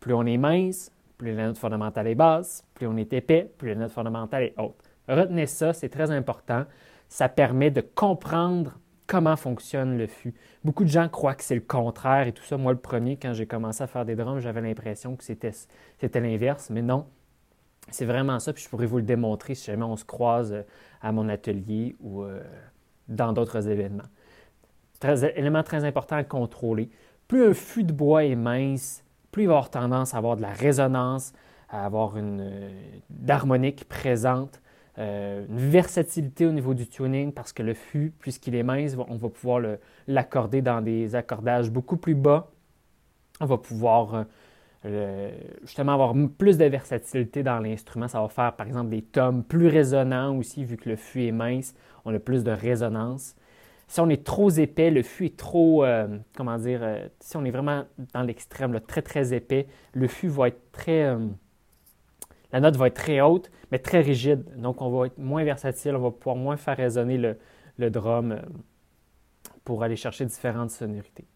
Plus 0.00 0.14
on 0.14 0.24
est 0.26 0.36
mince, 0.36 0.92
plus 1.16 1.34
la 1.34 1.46
note 1.46 1.58
fondamentale 1.58 2.06
est 2.06 2.14
basse, 2.14 2.64
plus 2.74 2.86
on 2.86 2.96
est 2.96 3.12
épais, 3.12 3.50
plus 3.58 3.68
la 3.68 3.74
note 3.74 3.92
fondamentale 3.92 4.44
est 4.44 4.54
haute. 4.58 4.76
Retenez 5.08 5.46
ça, 5.46 5.72
c'est 5.72 5.88
très 5.88 6.10
important. 6.10 6.64
Ça 7.08 7.28
permet 7.28 7.70
de 7.70 7.80
comprendre 7.80 8.78
comment 9.06 9.36
fonctionne 9.36 9.96
le 9.96 10.06
fût. 10.06 10.34
Beaucoup 10.62 10.84
de 10.84 10.90
gens 10.90 11.08
croient 11.08 11.34
que 11.34 11.42
c'est 11.42 11.54
le 11.54 11.62
contraire 11.62 12.26
et 12.26 12.32
tout 12.32 12.44
ça. 12.44 12.58
Moi, 12.58 12.72
le 12.72 12.78
premier, 12.78 13.16
quand 13.16 13.32
j'ai 13.32 13.46
commencé 13.46 13.82
à 13.82 13.86
faire 13.86 14.04
des 14.04 14.14
drums, 14.14 14.40
j'avais 14.40 14.60
l'impression 14.60 15.16
que 15.16 15.24
c'était 15.24 16.20
l'inverse, 16.20 16.68
mais 16.68 16.82
non. 16.82 17.06
C'est 17.90 18.04
vraiment 18.04 18.38
ça, 18.38 18.52
puis 18.52 18.62
je 18.62 18.68
pourrais 18.68 18.86
vous 18.86 18.98
le 18.98 19.02
démontrer 19.02 19.54
si 19.54 19.66
jamais 19.66 19.84
on 19.84 19.96
se 19.96 20.04
croise 20.04 20.52
euh, 20.52 20.62
à 21.00 21.12
mon 21.12 21.28
atelier 21.28 21.96
ou 22.00 22.22
euh, 22.22 22.42
dans 23.08 23.32
d'autres 23.32 23.68
événements. 23.68 24.08
élément 25.36 25.62
très 25.62 25.84
important 25.84 26.16
à 26.16 26.24
contrôler. 26.24 26.90
Plus 27.28 27.44
un 27.44 27.54
fût 27.54 27.84
de 27.84 27.92
bois 27.92 28.24
est 28.24 28.34
mince, 28.34 29.04
plus 29.30 29.44
il 29.44 29.46
va 29.46 29.54
avoir 29.54 29.70
tendance 29.70 30.14
à 30.14 30.18
avoir 30.18 30.36
de 30.36 30.42
la 30.42 30.52
résonance, 30.52 31.32
à 31.70 31.84
avoir 31.84 32.16
une 32.16 32.40
euh, 32.40 32.70
d'harmonique 33.10 33.88
présente 33.88 34.60
une 35.00 35.44
versatilité 35.58 36.44
au 36.44 36.50
niveau 36.50 36.74
du 36.74 36.88
tuning 36.88 37.32
parce 37.32 37.52
que 37.52 37.62
le 37.62 37.72
fût, 37.72 38.12
puisqu'il 38.18 38.56
est 38.56 38.64
mince, 38.64 38.96
on 39.08 39.14
va 39.14 39.28
pouvoir 39.28 39.60
l'accorder 40.08 40.60
dans 40.60 40.80
des 40.80 41.14
accordages 41.14 41.70
beaucoup 41.70 41.96
plus 41.96 42.16
bas. 42.16 42.50
On 43.40 43.46
va 43.46 43.58
pouvoir 43.58 44.24
justement 45.62 45.94
avoir 45.94 46.14
plus 46.38 46.56
de 46.56 46.64
versatilité 46.64 47.42
dans 47.42 47.58
l'instrument. 47.58 48.08
Ça 48.08 48.20
va 48.20 48.28
faire 48.28 48.54
par 48.54 48.66
exemple 48.66 48.90
des 48.90 49.02
tomes 49.02 49.42
plus 49.42 49.68
résonnants 49.68 50.36
aussi, 50.36 50.64
vu 50.64 50.76
que 50.76 50.88
le 50.88 50.96
fût 50.96 51.24
est 51.24 51.32
mince, 51.32 51.74
on 52.04 52.14
a 52.14 52.18
plus 52.18 52.44
de 52.44 52.50
résonance. 52.50 53.34
Si 53.88 54.00
on 54.00 54.08
est 54.10 54.24
trop 54.24 54.50
épais, 54.50 54.90
le 54.90 55.02
fût 55.02 55.26
est 55.26 55.36
trop, 55.36 55.82
euh, 55.84 56.18
comment 56.36 56.58
dire, 56.58 56.80
euh, 56.82 57.08
si 57.20 57.38
on 57.38 57.44
est 57.44 57.50
vraiment 57.50 57.84
dans 58.12 58.22
l'extrême, 58.22 58.78
très 58.80 59.00
très 59.00 59.32
épais, 59.32 59.66
le 59.94 60.06
fût 60.08 60.28
va 60.28 60.48
être 60.48 60.70
très, 60.72 61.04
euh, 61.06 61.26
la 62.52 62.60
note 62.60 62.76
va 62.76 62.88
être 62.88 62.94
très 62.94 63.22
haute, 63.22 63.50
mais 63.72 63.78
très 63.78 64.00
rigide. 64.00 64.44
Donc 64.56 64.82
on 64.82 64.90
va 64.90 65.06
être 65.06 65.18
moins 65.18 65.42
versatile, 65.42 65.96
on 65.96 66.00
va 66.00 66.10
pouvoir 66.10 66.36
moins 66.36 66.58
faire 66.58 66.76
résonner 66.76 67.16
le, 67.16 67.38
le 67.78 67.90
drum 67.90 68.40
pour 69.64 69.82
aller 69.82 69.96
chercher 69.96 70.26
différentes 70.26 70.70
sonorités. 70.70 71.26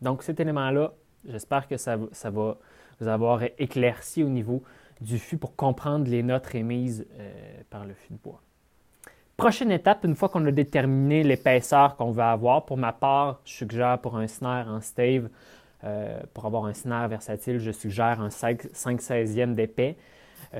Donc 0.00 0.24
cet 0.24 0.40
élément-là, 0.40 0.92
j'espère 1.26 1.68
que 1.68 1.76
ça, 1.76 1.96
va 1.96 2.56
vous 3.00 3.08
avoir 3.08 3.42
éclairci 3.58 4.22
au 4.22 4.28
niveau 4.28 4.62
du 5.00 5.18
fût 5.18 5.38
pour 5.38 5.56
comprendre 5.56 6.08
les 6.08 6.22
notes 6.22 6.54
émises 6.54 7.06
euh, 7.18 7.60
par 7.70 7.84
le 7.84 7.94
fût 7.94 8.12
de 8.12 8.18
bois. 8.18 8.40
Prochaine 9.36 9.70
étape, 9.70 10.04
une 10.04 10.14
fois 10.14 10.28
qu'on 10.28 10.44
a 10.44 10.50
déterminé 10.50 11.22
l'épaisseur 11.22 11.96
qu'on 11.96 12.10
veut 12.10 12.22
avoir, 12.22 12.66
pour 12.66 12.76
ma 12.76 12.92
part, 12.92 13.40
je 13.46 13.54
suggère 13.54 13.98
pour 13.98 14.16
un 14.18 14.26
snare 14.26 14.68
en 14.68 14.82
stave, 14.82 15.30
euh, 15.82 16.20
pour 16.34 16.44
avoir 16.44 16.66
un 16.66 16.74
snare 16.74 17.08
versatile, 17.08 17.58
je 17.58 17.70
suggère 17.70 18.20
un 18.20 18.28
5, 18.28 18.66
16e 18.74 19.54
d'épais. 19.54 19.96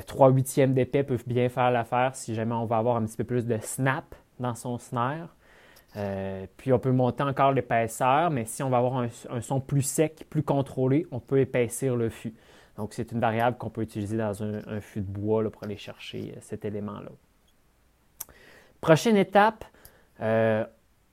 3 0.06 0.30
euh, 0.30 0.32
8e 0.32 0.72
d'épais 0.72 1.02
peuvent 1.02 1.24
bien 1.26 1.50
faire 1.50 1.70
l'affaire 1.70 2.14
si 2.14 2.34
jamais 2.34 2.54
on 2.54 2.64
va 2.64 2.78
avoir 2.78 2.96
un 2.96 3.04
petit 3.04 3.18
peu 3.18 3.24
plus 3.24 3.44
de 3.44 3.58
snap 3.58 4.14
dans 4.38 4.54
son 4.54 4.78
snare. 4.78 5.28
Euh, 5.96 6.46
puis 6.56 6.72
on 6.72 6.78
peut 6.78 6.92
monter 6.92 7.22
encore 7.22 7.52
l'épaisseur, 7.52 8.30
mais 8.30 8.44
si 8.44 8.62
on 8.62 8.70
va 8.70 8.78
avoir 8.78 8.98
un, 8.98 9.40
son 9.40 9.60
plus 9.60 9.82
sec, 9.82 10.26
plus 10.30 10.42
contrôlé, 10.42 11.06
on 11.10 11.18
peut 11.18 11.40
épaissir 11.40 11.96
le 11.96 12.10
fût. 12.10 12.34
Donc 12.76 12.94
c'est 12.94 13.12
une 13.12 13.20
variable 13.20 13.56
qu'on 13.58 13.70
peut 13.70 13.82
utiliser 13.82 14.16
dans 14.16 14.42
un, 14.42 14.80
fût 14.80 15.00
de 15.00 15.10
bois 15.10 15.48
pour 15.50 15.64
aller 15.64 15.76
chercher 15.76 16.34
euh, 16.36 16.40
cet 16.40 16.64
élément-là. 16.64 17.10
Prochaine 18.80 19.16
étape, 19.16 19.64
euh, 20.20 20.64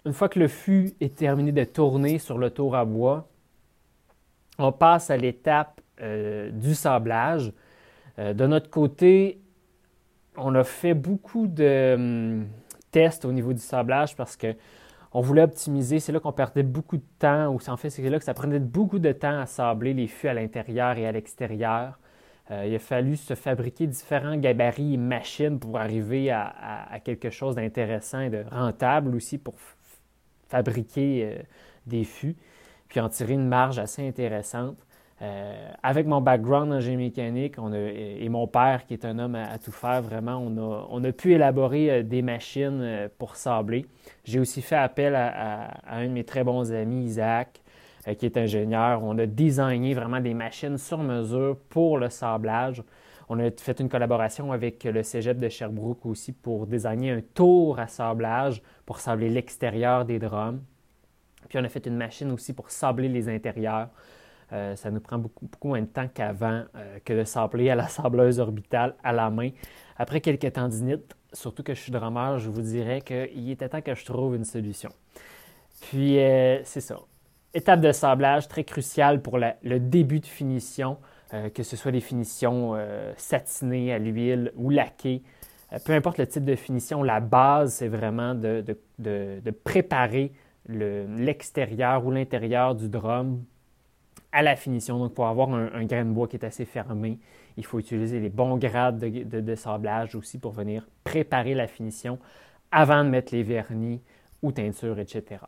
une 0.06 0.14
fois 0.14 0.30
que 0.30 0.40
le 0.40 0.48
fût 0.48 0.94
est 1.02 1.16
terminé 1.16 1.52
de 1.52 1.64
tourner 1.64 2.20
sur 2.20 2.38
le 2.38 2.52
tour 2.52 2.76
à 2.76 2.86
bois, 2.86 3.28
on 4.60 4.72
passe 4.72 5.10
à 5.10 5.18
l'étape 5.18 5.82
du 6.00 6.76
sablage. 6.76 7.52
de 8.18 8.46
notre 8.46 8.70
côté, 8.70 9.42
on 10.36 10.54
a 10.54 10.64
fait 10.64 10.94
beaucoup 10.94 11.48
de 11.48 11.94
hum, 11.96 12.48
test 12.92 13.26
au 13.26 13.32
niveau 13.32 13.54
du 13.54 13.60
sablage 13.60 14.16
parce 14.16 14.36
que 14.36 14.56
on 15.14 15.22
voulait 15.22 15.44
optimiser. 15.44 16.00
C'est 16.00 16.12
là 16.12 16.20
qu'on 16.20 16.32
perdait 16.32 16.64
beaucoup 16.64 16.98
de 16.98 17.06
temps, 17.20 17.48
ou 17.48 17.60
en 17.68 17.78
fait, 17.78 17.90
c'est 17.90 18.08
là 18.10 18.20
que 18.20 18.26
ça 18.26 18.34
prenait 18.34 18.60
beaucoup 18.60 19.00
de 19.00 19.12
temps 19.12 19.40
à 19.40 19.46
sabler 19.46 19.94
les 19.94 20.08
fûts 20.08 20.28
à 20.28 20.34
l'intérieur 20.34 20.98
et 20.98 21.08
à 21.08 21.12
l'extérieur. 21.12 21.98
Euh, 22.52 22.66
il 22.66 22.76
a 22.76 22.80
fallu 22.80 23.18
se 23.18 23.34
fabriquer 23.34 23.88
différents 23.88 24.38
gabarits 24.38 24.94
et 24.94 24.98
machines 24.98 25.60
pour 25.60 25.78
arriver 25.78 26.30
à, 26.32 27.00
quelque 27.04 27.30
chose 27.30 27.56
d'intéressant 27.56 28.22
et 28.22 28.30
de 28.30 28.44
rentable 28.50 29.16
aussi 29.16 29.38
pour 29.38 29.56
fabriquer 30.48 31.26
euh, 31.26 31.44
des 31.86 32.04
fûts, 32.04 32.36
puis 32.88 33.00
en 33.00 33.10
tirer 33.10 33.34
une 33.34 33.48
marge 33.48 33.80
assez 33.80 34.08
intéressante. 34.08 34.78
Euh, 35.24 35.72
avec 35.82 36.06
mon 36.06 36.22
background 36.22 36.72
en 36.72 36.80
génie 36.80 37.06
mécanique 37.06 37.56
on 37.58 37.74
et 37.74 38.30
mon 38.30 38.46
père 38.46 38.86
qui 38.86 38.94
est 38.94 39.04
un 39.04 39.18
homme 39.18 39.34
à, 39.34 39.58
tout 39.58 39.72
faire, 39.72 40.04
vraiment, 40.04 40.38
on 40.38 41.04
a, 41.04 41.12
pu 41.12 41.34
élaborer 41.34 41.90
euh, 41.90 42.04
des 42.04 42.22
machines 42.22 42.82
euh, 42.82 43.08
pour 43.18 43.36
sabler. 43.36 43.88
J'ai 44.26 44.40
aussi 44.40 44.62
fait 44.62 44.76
appel 44.76 45.16
à, 45.16 45.80
un 45.90 46.06
de 46.06 46.12
mes 46.12 46.24
très 46.24 46.44
bons 46.44 46.72
amis, 46.72 47.06
Isaac, 47.06 47.62
qui 48.18 48.26
est 48.26 48.38
ingénieur. 48.38 49.04
On 49.04 49.18
a 49.18 49.26
designé 49.26 49.94
vraiment 49.94 50.22
des 50.22 50.34
machines 50.34 50.78
sur 50.78 51.00
mesure 51.00 51.58
pour 51.68 51.98
le 51.98 52.10
sablage. 52.10 52.84
On 53.28 53.40
a 53.40 53.50
fait 53.52 53.80
une 53.82 53.90
collaboration 53.90 54.54
avec 54.54 54.86
le 54.86 55.04
cégep 55.04 55.38
de 55.38 55.50
Sherbrooke 55.50 56.06
aussi 56.06 56.32
pour 56.32 56.68
designer 56.68 57.18
un 57.18 57.22
tour 57.34 57.80
à 57.80 57.88
sablage 57.88 58.62
pour 58.86 59.00
sabler 59.00 59.30
l'extérieur 59.30 60.06
des 60.06 60.20
drums. 60.20 60.62
Puis 61.50 61.60
on 61.60 61.64
a 61.64 61.70
fait 61.70 61.86
une 61.86 61.98
machine 61.98 62.32
aussi 62.32 62.54
pour 62.54 62.70
sabler 62.70 63.10
les 63.10 63.28
intérieurs. 63.28 63.90
Euh, 64.54 64.76
ça 64.76 64.92
nous 64.92 65.02
prend 65.02 65.18
beaucoup, 65.18 65.48
moins 65.66 65.82
de 65.82 65.88
temps 65.88 66.08
qu'avant 66.08 66.64
euh, 66.76 67.00
que 67.04 67.14
de 67.14 67.24
sabler 67.26 67.70
à 67.70 67.76
la 67.76 67.88
sableuse 67.88 68.40
orbitale 68.40 68.96
à 69.04 69.12
la 69.12 69.30
main. 69.30 69.50
Après 69.98 70.22
quelques 70.22 70.54
tendinites, 70.54 71.16
surtout 71.34 71.64
que 71.64 71.74
je 71.74 71.82
suis 71.82 71.92
drummer, 71.92 72.40
je 72.40 72.50
vous 72.50 72.62
dirais 72.62 73.02
qu'il 73.02 73.50
était 73.50 73.68
temps 73.68 73.82
que 73.82 73.94
je 73.94 74.06
trouve 74.06 74.36
une 74.36 74.46
solution. 74.46 74.90
Puis, 75.82 76.20
euh, 76.20 76.62
c'est 76.64 76.82
ça. 76.82 76.98
Étape 77.54 77.82
de 77.82 77.92
sablage 77.92 78.48
très 78.48 78.64
cruciale 78.64 79.22
pour 79.22 79.38
le 79.40 79.80
début 79.80 80.20
de 80.20 80.26
finition, 80.26 80.98
que 81.32 81.64
ce 81.64 81.76
soit 81.76 81.92
des 81.92 82.02
finitions 82.02 82.78
satinées 83.16 83.92
à 83.92 83.98
l'huile 83.98 84.52
ou 84.56 84.70
laquées. 84.70 85.24
peu 85.86 85.94
importe 85.94 86.20
le 86.20 86.28
type 86.28 86.46
de 86.46 86.56
finition, 86.56 87.02
la 87.02 87.20
base, 87.20 87.76
c'est 87.76 87.88
vraiment 87.88 88.36
de, 88.36 88.64
préparer 89.64 90.34
l'extérieur 90.68 92.06
ou 92.06 92.12
l'intérieur 92.12 92.76
du 92.76 92.90
drum 92.90 93.44
à 94.32 94.42
la 94.42 94.56
finition. 94.56 95.00
Donc, 95.00 95.14
pour 95.14 95.28
avoir 95.28 95.50
un, 95.50 95.86
grain 95.86 96.06
de 96.06 96.12
bois 96.12 96.28
qui 96.28 96.36
est 96.36 96.46
assez 96.46 96.66
fermé, 96.66 97.20
il 97.56 97.66
faut 97.66 97.80
utiliser 97.80 98.20
les 98.20 98.30
bons 98.30 98.58
grades 98.58 99.00
de, 99.00 99.56
sablage 99.56 100.16
aussi 100.16 100.38
pour 100.38 100.52
venir 100.52 100.88
préparer 101.04 101.54
la 101.54 101.68
finition 101.68 102.20
avant 102.72 103.04
de 103.04 103.10
mettre 103.10 103.34
les 103.34 103.44
vernis 103.44 104.02
ou 104.42 104.52
teintures, 104.52 105.00
etc. 105.00 105.42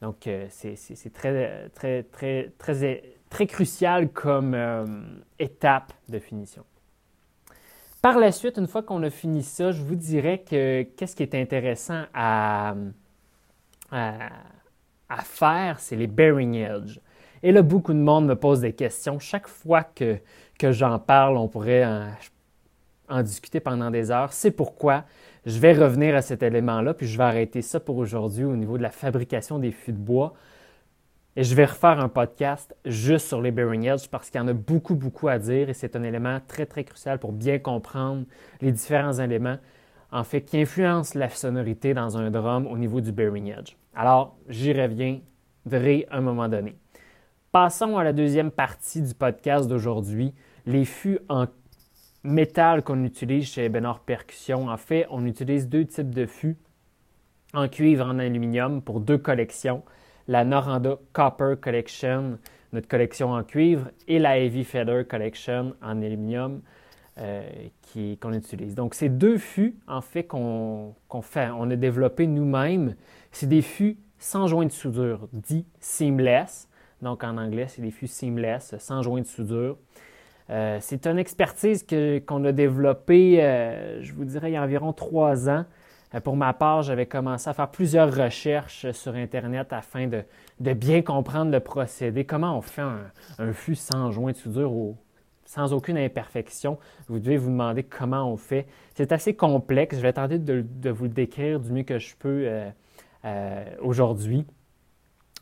Donc, 0.00 0.26
euh, 0.26 0.46
c'est 0.50 1.12
très, 1.12 1.68
très, 1.70 2.04
très, 2.04 2.52
très, 2.58 3.02
très 3.28 3.46
crucial 3.46 4.10
comme 4.10 4.54
euh, 4.54 4.86
étape 5.38 5.92
de 6.08 6.18
finition. 6.18 6.64
Par 8.00 8.18
la 8.18 8.30
suite, 8.30 8.58
une 8.58 8.68
fois 8.68 8.84
qu'on 8.84 9.02
a 9.02 9.10
fini 9.10 9.42
ça, 9.42 9.72
je 9.72 9.82
vous 9.82 9.96
dirais 9.96 10.44
que 10.48 10.82
qu'est-ce 10.82 11.16
qui 11.16 11.24
est 11.24 11.34
intéressant 11.34 12.04
à, 12.14 12.76
à, 13.90 14.28
à 15.08 15.22
faire, 15.22 15.80
c'est 15.80 15.96
les 15.96 16.06
bearing 16.06 16.54
edge. 16.54 17.00
Et 17.42 17.52
là, 17.52 17.62
beaucoup 17.62 17.92
de 17.92 17.98
monde 17.98 18.26
me 18.26 18.34
pose 18.34 18.60
des 18.60 18.72
questions. 18.72 19.18
Chaque 19.18 19.48
fois 19.48 19.84
que, 19.84 20.18
que 20.58 20.72
j'en 20.72 20.98
parle, 20.98 21.36
on 21.36 21.48
pourrait 21.48 21.84
en, 23.08 23.22
discuter 23.22 23.60
pendant 23.60 23.90
des 23.90 24.10
heures. 24.10 24.32
C'est 24.32 24.50
pourquoi 24.50 25.04
je 25.46 25.58
vais 25.58 25.72
revenir 25.72 26.14
à 26.14 26.22
cet 26.22 26.42
élément-là, 26.42 26.92
puis 26.94 27.06
je 27.06 27.16
vais 27.16 27.24
arrêter 27.24 27.62
ça 27.62 27.80
pour 27.80 27.96
aujourd'hui 27.96 28.44
au 28.44 28.56
niveau 28.56 28.76
de 28.76 28.82
la 28.82 28.90
fabrication 28.90 29.58
des 29.58 29.70
fûts 29.70 29.92
de 29.92 29.98
bois. 29.98 30.34
Et 31.36 31.44
je 31.44 31.54
vais 31.54 31.66
refaire 31.66 32.00
un 32.00 32.08
podcast 32.08 32.74
juste 32.84 33.28
sur 33.28 33.40
les 33.40 33.52
bearing 33.52 33.84
edge 33.84 34.08
parce 34.10 34.28
qu'il 34.28 34.40
y 34.40 34.44
en 34.44 34.48
a 34.48 34.52
beaucoup, 34.52 34.96
beaucoup 34.96 35.28
à 35.28 35.38
dire 35.38 35.70
et 35.70 35.74
c'est 35.74 35.94
un 35.94 36.02
élément 36.02 36.40
très, 36.48 36.66
très 36.66 36.82
crucial 36.82 37.20
pour 37.20 37.32
bien 37.32 37.60
comprendre 37.60 38.24
les 38.60 38.72
différents 38.72 39.12
éléments, 39.12 39.58
en 40.10 40.24
fait, 40.24 40.40
qui 40.42 40.60
influencent 40.60 41.16
la 41.16 41.28
sonorité 41.28 41.94
dans 41.94 42.18
un 42.18 42.30
drum 42.30 42.66
au 42.66 42.76
niveau 42.76 43.00
du 43.00 43.12
bearing 43.12 43.52
edge. 43.56 43.76
Alors, 43.94 44.36
j'y 44.48 44.72
reviendrai 44.72 46.06
à 46.10 46.16
un 46.16 46.20
moment 46.20 46.48
donné. 46.48 46.76
Passons 47.50 47.96
à 47.96 48.04
la 48.04 48.12
deuxième 48.12 48.50
partie 48.50 49.00
du 49.00 49.14
podcast 49.14 49.68
d'aujourd'hui, 49.68 50.34
les 50.66 50.84
fûts 50.84 51.18
en 51.30 51.46
métal 52.22 52.82
qu'on 52.82 53.02
utilise 53.04 53.46
chez 53.46 53.70
Benor 53.70 54.00
Percussion. 54.00 54.68
En 54.68 54.76
fait, 54.76 55.06
on 55.08 55.24
utilise 55.24 55.66
deux 55.66 55.86
types 55.86 56.14
de 56.14 56.26
fûts, 56.26 56.58
en 57.54 57.66
cuivre 57.68 58.04
en 58.04 58.18
aluminium 58.18 58.82
pour 58.82 59.00
deux 59.00 59.16
collections. 59.16 59.82
La 60.26 60.44
Noranda 60.44 60.98
Copper 61.14 61.54
Collection, 61.58 62.38
notre 62.74 62.86
collection 62.86 63.32
en 63.32 63.42
cuivre, 63.42 63.88
et 64.06 64.18
la 64.18 64.38
Heavy 64.38 64.62
Feather 64.62 65.08
Collection 65.08 65.74
en 65.80 66.02
aluminium 66.02 66.60
euh, 67.16 67.48
qu'on 68.20 68.34
utilise. 68.34 68.74
Donc, 68.74 68.92
ces 68.94 69.08
deux 69.08 69.38
fûts, 69.38 69.78
en 69.86 70.02
fait, 70.02 70.24
qu'on 70.24 70.94
fait, 71.22 71.48
on 71.48 71.70
a 71.70 71.76
développé 71.76 72.26
nous-mêmes, 72.26 72.94
c'est 73.32 73.48
des 73.48 73.62
fûts 73.62 73.96
sans 74.18 74.48
joint 74.48 74.66
de 74.66 74.70
soudure, 74.70 75.30
dit 75.32 75.64
seamless. 75.80 76.67
Donc 77.02 77.24
en 77.24 77.36
anglais, 77.36 77.66
c'est 77.68 77.82
des 77.82 77.90
fûts 77.90 78.06
seamless, 78.06 78.74
sans 78.78 79.02
joint 79.02 79.20
de 79.20 79.26
soudure. 79.26 79.76
Euh, 80.50 80.78
c'est 80.80 81.06
une 81.06 81.18
expertise 81.18 81.86
qu'on 82.26 82.44
a 82.44 82.52
développée, 82.52 83.42
euh, 83.42 84.02
je 84.02 84.14
vous 84.14 84.24
dirais, 84.24 84.50
il 84.50 84.54
y 84.54 84.56
a 84.56 84.62
environ 84.62 84.92
trois 84.92 85.48
ans. 85.48 85.64
Euh, 86.14 86.20
pour 86.20 86.36
ma 86.36 86.54
part, 86.54 86.82
j'avais 86.82 87.04
commencé 87.04 87.50
à 87.50 87.52
faire 87.52 87.70
plusieurs 87.70 88.14
recherches 88.14 88.90
sur 88.92 89.14
Internet 89.14 89.72
afin 89.72 90.06
de, 90.08 90.24
bien 90.72 91.02
comprendre 91.02 91.52
le 91.52 91.60
procédé. 91.60 92.24
Comment 92.24 92.56
on 92.56 92.62
fait 92.62 92.82
un, 93.38 93.52
fût 93.52 93.74
sans 93.74 94.10
joint 94.10 94.32
de 94.32 94.36
soudure 94.36 94.72
ou 94.72 94.96
sans 95.44 95.74
aucune 95.74 95.98
imperfection? 95.98 96.78
Vous 97.08 97.18
devez 97.18 97.36
vous 97.36 97.50
demander 97.50 97.82
comment 97.82 98.32
on 98.32 98.38
fait. 98.38 98.66
C'est 98.94 99.12
assez 99.12 99.34
complexe. 99.34 99.96
Je 99.96 100.00
vais 100.02 100.14
tenter 100.14 100.38
de, 100.38 100.64
de, 100.66 100.90
vous 100.90 101.04
le 101.04 101.10
décrire 101.10 101.60
du 101.60 101.72
mieux 101.72 101.82
que 101.82 101.98
je 101.98 102.16
peux 102.16 102.48
aujourd'hui. 103.82 104.46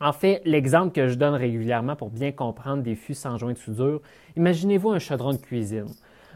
En 0.00 0.12
fait, 0.12 0.42
l'exemple 0.44 0.92
que 0.92 1.08
je 1.08 1.14
donne 1.14 1.34
régulièrement 1.34 1.96
pour 1.96 2.10
bien 2.10 2.30
comprendre 2.30 2.82
des 2.82 2.94
fûts 2.94 3.14
sans 3.14 3.38
joint 3.38 3.52
de 3.52 3.58
soudure, 3.58 4.02
imaginez-vous 4.36 4.90
un 4.90 4.98
chaudron 4.98 5.32
de 5.32 5.38
cuisine. 5.38 5.86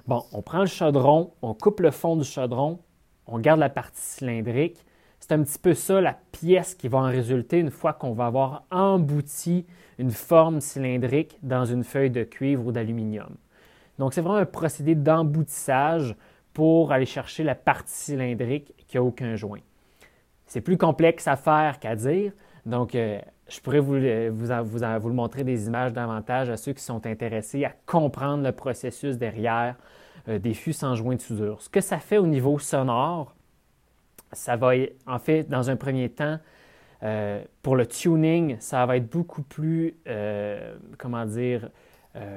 Bon, 0.07 0.25
on 0.33 0.41
prend 0.41 0.61
le 0.61 0.67
chaudron, 0.67 1.33
on 1.43 1.53
coupe 1.53 1.81
le 1.81 1.91
fond 1.91 2.17
du 2.17 2.25
chaudron, 2.25 2.79
on 3.27 3.39
garde 3.39 3.61
la 3.61 3.69
partie 3.69 4.01
cylindrique. 4.01 4.85
C'est 5.21 5.33
un 5.33 5.43
petit 5.43 5.59
peu 5.59 5.75
ça 5.75 6.01
la 6.01 6.17
pièce 6.33 6.75
qui 6.75 6.89
va 6.89 6.99
en 6.99 7.03
résulter 7.03 7.59
une 7.59 7.71
fois 7.71 7.93
qu'on 7.93 8.15
va 8.15 8.27
avoir 8.27 8.65
embouti 8.71 9.67
une 9.99 10.11
forme 10.11 10.63
cylindrique 10.63 11.39
dans 11.43 11.67
une 11.67 11.85
feuille 11.85 12.11
de 12.11 12.25
cuivre 12.25 12.67
ou 12.67 12.73
d'aluminium. 12.73 13.37
Donc 13.99 14.15
c'est 14.15 14.23
vraiment 14.23 14.39
un 14.39 14.47
procédé 14.47 14.95
d'emboutissage 14.95 16.17
pour 16.55 16.93
aller 16.93 17.05
chercher 17.05 17.45
la 17.45 17.55
partie 17.55 17.93
cylindrique 17.93 18.75
qui 18.89 18.97
n'a 18.97 19.03
aucun 19.03 19.37
joint. 19.37 19.61
C'est 20.47 20.63
plus 20.63 20.79
complexe 20.79 21.29
à 21.29 21.37
faire 21.37 21.79
qu'à 21.79 21.95
dire, 21.95 22.33
donc 22.65 22.95
euh, 22.95 23.21
je 23.51 23.61
pourrais 23.61 23.81
vous, 23.81 23.95
vous, 23.95 23.99
le 23.99 25.13
montrer 25.13 25.45
des 25.45 25.67
images 25.67 25.93
davantage 25.93 26.49
à 26.51 26.57
ceux 26.57 26.73
qui 26.73 26.83
sont 26.83 27.05
intéressés 27.07 27.65
à 27.65 27.73
comprendre 27.85 28.45
le 28.45 28.53
processus 28.53 29.19
derrière 29.19 29.77
euh, 30.29 30.39
des 30.39 30.55
fûts 30.55 30.73
sans 30.73 30.95
joint 30.95 31.17
de 31.17 31.21
soudure. 31.21 31.61
Ce 31.61 31.69
que 31.69 31.81
ça 31.81 31.99
fait 31.99 32.19
au 32.19 32.27
niveau 32.27 32.59
sonore, 32.59 33.35
ça 34.33 34.57
va, 34.57 34.73
en 35.07 35.19
fait, 35.19 35.49
dans 35.49 35.69
un 35.69 35.77
premier 35.77 36.09
temps, 36.09 36.39
euh, 37.03 37.43
pour 37.63 37.75
le 37.75 37.87
tuning, 37.87 38.57
ça 38.61 38.87
va 38.87 38.97
être 38.97 39.11
beaucoup 39.11 39.43
plus, 39.43 39.97
comment 40.99 41.27
dire, 41.27 41.71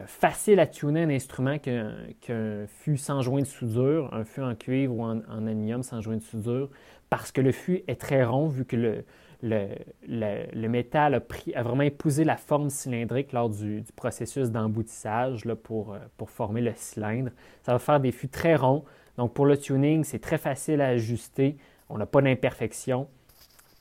facile 0.07 0.59
à 0.59 0.67
tuner 0.67 1.03
un 1.03 1.09
instrument 1.09 1.57
qu'un 1.59 2.67
fût 2.67 2.97
sans 2.97 3.21
joint 3.21 3.41
de 3.41 3.45
soudure, 3.45 4.11
un 4.13 4.23
fût 4.23 4.41
en 4.41 4.55
cuivre 4.55 4.95
ou 4.95 5.03
en, 5.03 5.17
en 5.29 5.45
aluminium 5.45 5.83
sans 5.83 6.01
joint 6.01 6.17
de 6.17 6.21
soudure, 6.21 6.69
parce 7.09 7.31
que 7.31 7.41
le 7.41 7.51
fût 7.51 7.83
est 7.87 7.99
très 7.99 8.23
rond, 8.23 8.47
vu 8.47 8.65
que 8.65 8.75
le, 8.75 9.05
le, 9.43 10.67
métal 10.67 11.15
a, 11.15 11.63
vraiment 11.63 11.83
épousé 11.83 12.23
la 12.23 12.37
forme 12.37 12.69
cylindrique 12.69 13.33
lors 13.33 13.49
du, 13.49 13.83
processus 13.95 14.49
d'emboutissage 14.49 15.43
pour, 15.63 15.93
euh, 15.93 15.99
pour 16.17 16.29
former 16.29 16.61
le 16.61 16.73
cylindre. 16.75 17.31
Ça 17.63 17.73
va 17.73 17.79
faire 17.79 17.99
des 17.99 18.11
fûts 18.11 18.29
très 18.29 18.55
ronds. 18.55 18.85
Donc 19.17 19.33
pour 19.33 19.45
le 19.45 19.57
tuning, 19.57 20.03
c'est 20.03 20.19
très 20.19 20.37
facile 20.37 20.81
à 20.81 20.87
ajuster. 20.87 21.57
On 21.89 21.97
n'a 21.97 22.05
pas 22.05 22.21
d'imperfection, 22.21 23.07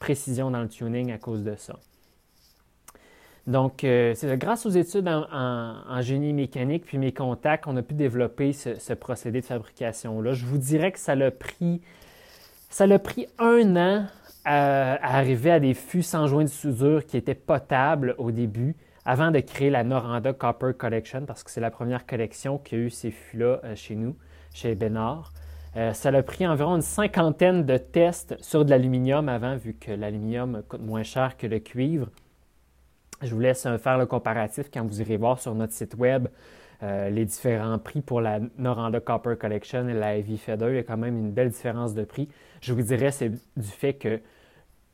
précision 0.01 0.51
dans 0.51 0.63
le 0.63 0.69
tuning 0.69 1.13
à 1.13 1.19
cause 1.19 1.45
de 1.45 1.55
ça. 1.55 1.79
Donc, 3.49 3.83
euh, 3.83 4.15
c'est 4.15 4.37
grâce 4.39 4.67
aux 4.67 4.71
études 4.71 5.09
en, 5.09 6.01
génie 6.01 6.33
mécanique 6.33 6.85
puis 6.85 6.97
mes 6.99 7.13
contacts, 7.13 7.67
on 7.67 7.77
a 7.77 7.83
pu 7.83 7.95
développer 7.95 8.53
ce, 8.53 8.77
ce 8.77 8.93
procédé 8.93 9.41
de 9.41 9.47
fabrication-là. 9.47 10.33
Je 10.33 10.45
vous 10.45 10.59
dirais 10.59 10.93
que 10.93 11.01
ça 11.01 11.17
l'a 11.17 11.33
pris, 11.33 11.81
ça 12.71 12.87
l'a 12.87 13.01
pris 13.01 13.27
un 13.39 13.77
an 13.77 14.07
à, 14.45 15.17
arriver 15.17 15.51
à 15.51 15.61
des 15.61 15.75
fûts 15.75 16.03
sans 16.03 16.27
joint 16.27 16.45
de 16.45 16.49
soudure 16.49 17.07
qui 17.07 17.17
étaient 17.17 17.35
potables 17.35 18.15
au 18.19 18.31
début, 18.31 18.77
avant 19.05 19.31
de 19.31 19.41
créer 19.41 19.71
la 19.71 19.85
Noranda 19.85 20.33
Copper 20.33 20.73
Collection, 20.77 21.25
parce 21.27 21.43
que 21.43 21.51
c'est 21.51 21.61
la 21.61 21.71
première 21.71 22.07
collection 22.07 22.59
qui 22.59 22.75
a 22.75 22.79
eu 22.79 22.91
ces 22.91 23.11
fûts-là 23.11 23.61
euh, 23.65 23.75
chez 23.75 23.97
nous, 23.97 24.17
chez 24.55 24.75
Bénard. 24.75 25.33
Euh, 25.77 25.93
ça 25.93 26.11
a 26.11 26.23
pris 26.23 26.47
environ 26.47 26.77
une 26.77 26.83
cinquantaine 26.83 27.65
de 27.65 27.79
tests 27.79 28.37
sur 28.43 28.65
de 28.65 28.71
l'aluminium 28.71 29.29
avant, 29.29 29.57
vu 29.57 29.75
que 29.75 29.91
l'aluminium 29.91 30.63
coûte 30.69 30.83
moins 30.83 31.03
cher 31.03 31.37
que 31.37 31.47
le 31.47 31.59
cuivre. 31.59 32.09
Je 33.23 33.35
vous 33.35 33.41
laisse 33.41 33.67
euh, 33.67 33.79
faire 33.79 33.99
le 33.99 34.07
comparatif 34.07 34.71
quand 34.73 34.85
vous 34.85 35.01
irez 35.01 35.17
voir 35.17 35.39
sur 35.41 35.55
notre 35.55 35.73
site 35.73 35.95
web 35.95 36.29
les 36.83 37.25
différents 37.25 37.79
prix 37.79 38.01
pour 38.01 38.21
la 38.21 38.41
Noranda 38.59 38.99
Copper 38.99 39.37
Collection 39.39 39.89
et 39.89 39.95
la 39.95 40.17
Heavy 40.17 40.37
Feather. 40.37 40.71
Il 40.71 40.77
y 40.77 40.79
a 40.79 40.83
quand 40.83 40.97
même 40.97 41.17
une 41.17 41.31
belle 41.31 41.51
différence 41.51 41.95
de 41.95 42.03
prix. 42.03 42.29
Je 42.61 42.73
vous 42.73 42.83
dirais, 42.83 43.13
c'est 43.13 43.29
du 43.29 43.69
fait 43.69 43.95
que 43.95 44.21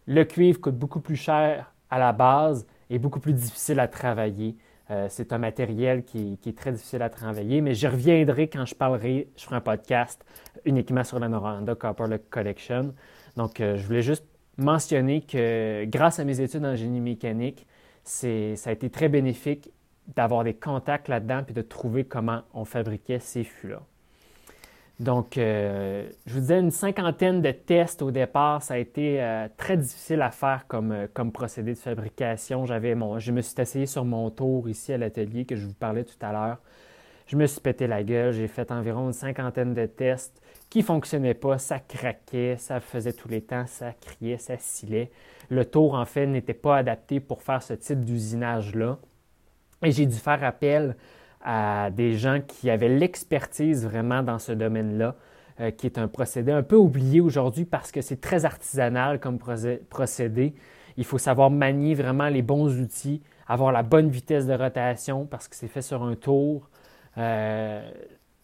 le 0.07 0.25
cuivre 0.25 0.61
coûte 0.61 0.77
beaucoup 0.77 1.01
plus 1.01 1.17
cher 1.17 1.73
à 1.91 1.99
la 1.99 2.13
base 2.13 2.67
et 2.91 2.99
beaucoup 2.99 3.21
plus 3.21 3.35
difficile 3.35 3.81
à 3.81 3.89
travailler. 3.89 4.57
Euh, 4.91 5.07
c'est 5.11 5.35
un 5.35 5.39
matériel 5.39 6.03
qui, 6.05 6.39
est 6.47 6.57
très 6.57 6.73
difficile 6.73 7.03
à 7.03 7.11
travailler, 7.11 7.61
mais 7.61 7.75
j'y 7.75 7.87
reviendrai 7.87 8.49
quand 8.49 8.65
je 8.65 8.75
parlerai, 8.75 9.29
je 9.37 9.45
ferai 9.45 9.57
un 9.57 9.61
podcast 9.61 10.25
uniquement 10.65 11.05
sur 11.05 11.19
la 11.19 11.29
Noranda 11.29 11.75
Copper 11.75 12.17
Collection. 12.31 12.95
Donc, 13.37 13.61
euh, 13.61 13.77
je 13.77 13.87
voulais 13.87 14.03
juste 14.03 14.25
mentionner 14.57 15.21
que 15.21 15.85
grâce 15.85 16.19
à 16.19 16.25
mes 16.25 16.41
études 16.41 16.65
en 16.65 16.75
génie 16.75 17.01
mécanique, 17.01 17.67
ça 18.03 18.27
a 18.29 18.73
été 18.73 18.89
très 18.89 19.11
bénéfique 19.11 19.71
d'avoir 20.17 20.45
des 20.45 20.55
contacts 20.55 21.09
là-dedans 21.09 21.43
et 21.49 21.53
de 21.53 21.63
trouver 21.63 22.05
comment 22.05 22.43
on 22.55 22.65
fabriquait 22.65 23.19
ces 23.19 23.45
fûts-là. 23.45 23.81
Donc, 25.01 25.39
euh, 25.39 26.09
je 26.27 26.35
vous 26.35 26.41
disais, 26.41 26.59
une 26.59 26.73
cinquantaine 26.73 27.41
de 27.41 27.53
tests 27.53 28.03
au 28.03 28.11
départ, 28.11 28.63
ça 28.63 28.75
a 28.75 28.79
été 28.79 29.23
euh, 29.23 29.47
très 29.57 29.77
difficile 29.77 30.21
à 30.23 30.33
faire 30.33 30.67
comme, 30.67 30.91
euh, 30.91 31.07
comme 31.15 31.31
procédé 31.31 31.75
de 31.75 31.79
fabrication. 31.79 32.67
J'avais 32.67 32.97
mon, 32.97 33.21
je 33.21 33.31
me 33.31 33.41
suis 33.41 33.55
essayé 33.61 33.87
sur 33.87 34.05
mon 34.05 34.29
tour 34.31 34.69
ici 34.69 34.93
à 34.93 34.99
l'atelier 34.99 35.45
que 35.45 35.55
je 35.55 35.67
vous 35.67 35.75
parlais 35.75 36.03
tout 36.03 36.17
à 36.21 36.33
l'heure. 36.33 36.59
Je 37.29 37.37
me 37.37 37.47
suis 37.47 37.61
pété 37.61 37.87
la 37.87 38.03
gueule, 38.03 38.33
j'ai 38.33 38.49
fait 38.49 38.73
environ 38.73 39.07
une 39.07 39.13
cinquantaine 39.13 39.73
de 39.73 39.87
tests 39.87 40.43
qui 40.69 40.79
ne 40.79 40.85
fonctionnaient 40.85 41.35
pas, 41.35 41.59
ça 41.59 41.79
craquait, 41.79 42.57
ça 42.59 42.81
faisait 42.81 43.13
tous 43.13 43.29
les 43.29 43.43
temps, 43.43 43.67
ça 43.67 43.93
criait, 43.93 44.39
ça 44.39 44.59
scillait. 44.59 45.11
Le 45.49 45.65
tour, 45.65 45.95
en 45.95 46.07
fait, 46.07 46.27
n'était 46.27 46.55
pas 46.55 46.77
adapté 46.77 47.21
pour 47.21 47.43
faire 47.43 47.63
ce 47.63 47.75
type 47.75 48.05
d'usinage-là. 48.05 48.99
Et 49.85 49.93
j'ai 49.93 50.07
dû 50.07 50.17
faire 50.17 50.43
appel 50.43 50.97
à 51.41 51.91
des 51.91 52.15
gens 52.15 52.41
qui 52.47 52.69
avaient 52.69 52.89
l'expertise 52.89 53.85
vraiment 53.85 54.23
dans 54.23 54.39
ce 54.39 54.53
domaine-là, 54.53 55.15
euh, 55.61 55.71
qui 55.71 55.87
est 55.87 55.99
un 55.99 56.09
procédé 56.09 56.53
un 56.53 56.63
peu 56.63 56.77
oublié 56.77 57.21
aujourd'hui 57.21 57.65
parce 57.65 57.93
que 57.93 58.01
c'est 58.01 58.21
très 58.21 58.45
artisanal 58.45 59.21
comme 59.21 59.39
procédé. 59.39 60.55
Il 60.97 61.05
faut 61.05 61.19
savoir 61.19 61.51
manier 61.51 61.95
vraiment 61.95 62.29
les 62.29 62.43
bons 62.43 62.81
outils, 62.81 63.23
avoir 63.47 63.71
la 63.71 63.83
bonne 63.85 64.09
vitesse 64.09 64.47
de 64.47 64.55
rotation 64.55 65.27
parce 65.27 65.47
que 65.47 65.55
c'est 65.55 65.69
fait 65.69 65.83
sur 65.83 66.03
un 66.03 66.17
tour. 66.17 66.69
Euh, 67.19 67.89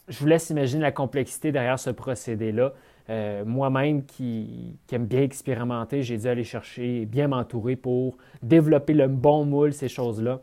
je 0.08 0.18
vous 0.20 0.26
laisse 0.26 0.50
imaginer 0.50 0.82
la 0.82 0.92
complexité 0.92 1.50
derrière 1.50 1.78
ce 1.78 1.90
procédé-là. 1.90 2.72
Euh, 3.10 3.44
moi-même 3.44 4.04
qui, 4.04 4.78
qui, 4.86 4.94
aime 4.94 5.06
bien 5.06 5.22
expérimenter, 5.22 6.02
j'ai 6.02 6.16
dû 6.16 6.26
aller 6.26 6.44
chercher, 6.44 7.06
bien 7.06 7.28
m'entourer 7.28 7.76
pour 7.76 8.16
développer 8.42 8.94
le 8.94 9.08
bon 9.08 9.44
moule, 9.44 9.72
ces 9.72 9.88
choses-là. 9.88 10.40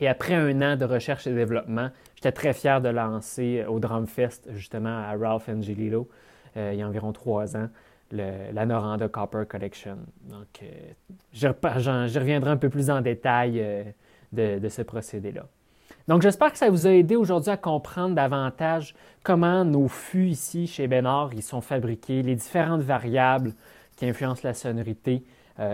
Et 0.00 0.08
après 0.08 0.34
un 0.34 0.62
an 0.62 0.76
de 0.76 0.86
recherche 0.86 1.26
et 1.26 1.34
développement, 1.34 1.90
j'étais 2.16 2.32
très 2.32 2.54
fier 2.54 2.80
de 2.80 2.88
lancer 2.88 3.64
au 3.68 3.78
Drumfest, 3.78 4.48
justement 4.54 4.98
à 4.98 5.14
Ralph 5.14 5.48
Angelillo, 5.48 6.08
euh, 6.56 6.70
il 6.72 6.78
y 6.78 6.82
a 6.82 6.88
environ 6.88 7.12
trois 7.12 7.54
ans, 7.54 7.68
la 8.10 8.66
Noranda 8.66 9.08
Copper 9.08 9.44
Collection. 9.46 9.98
Donc, 10.24 10.62
euh, 10.62 10.66
je, 11.32 11.46
reviendrai 12.18 12.50
un 12.50 12.56
peu 12.56 12.70
plus 12.70 12.90
en 12.90 13.02
détail 13.02 13.60
euh, 13.60 13.84
de, 14.32 14.68
ce 14.68 14.82
procédé-là. 14.82 15.46
Donc, 16.08 16.22
j'espère 16.22 16.50
que 16.50 16.58
ça 16.58 16.70
vous 16.70 16.86
a 16.86 16.90
aidé 16.90 17.14
aujourd'hui 17.14 17.50
à 17.50 17.58
comprendre 17.58 18.14
davantage 18.14 18.94
comment 19.22 19.66
nos 19.66 19.86
fûts 19.86 20.28
ici 20.28 20.66
chez 20.66 20.88
Bénard 20.88 21.34
ils 21.34 21.42
sont 21.42 21.60
fabriqués, 21.60 22.22
les 22.22 22.34
différentes 22.34 22.80
variables 22.80 23.52
qui 23.96 24.06
influencent 24.06 24.40
la 24.42 24.54
sonorité. 24.54 25.22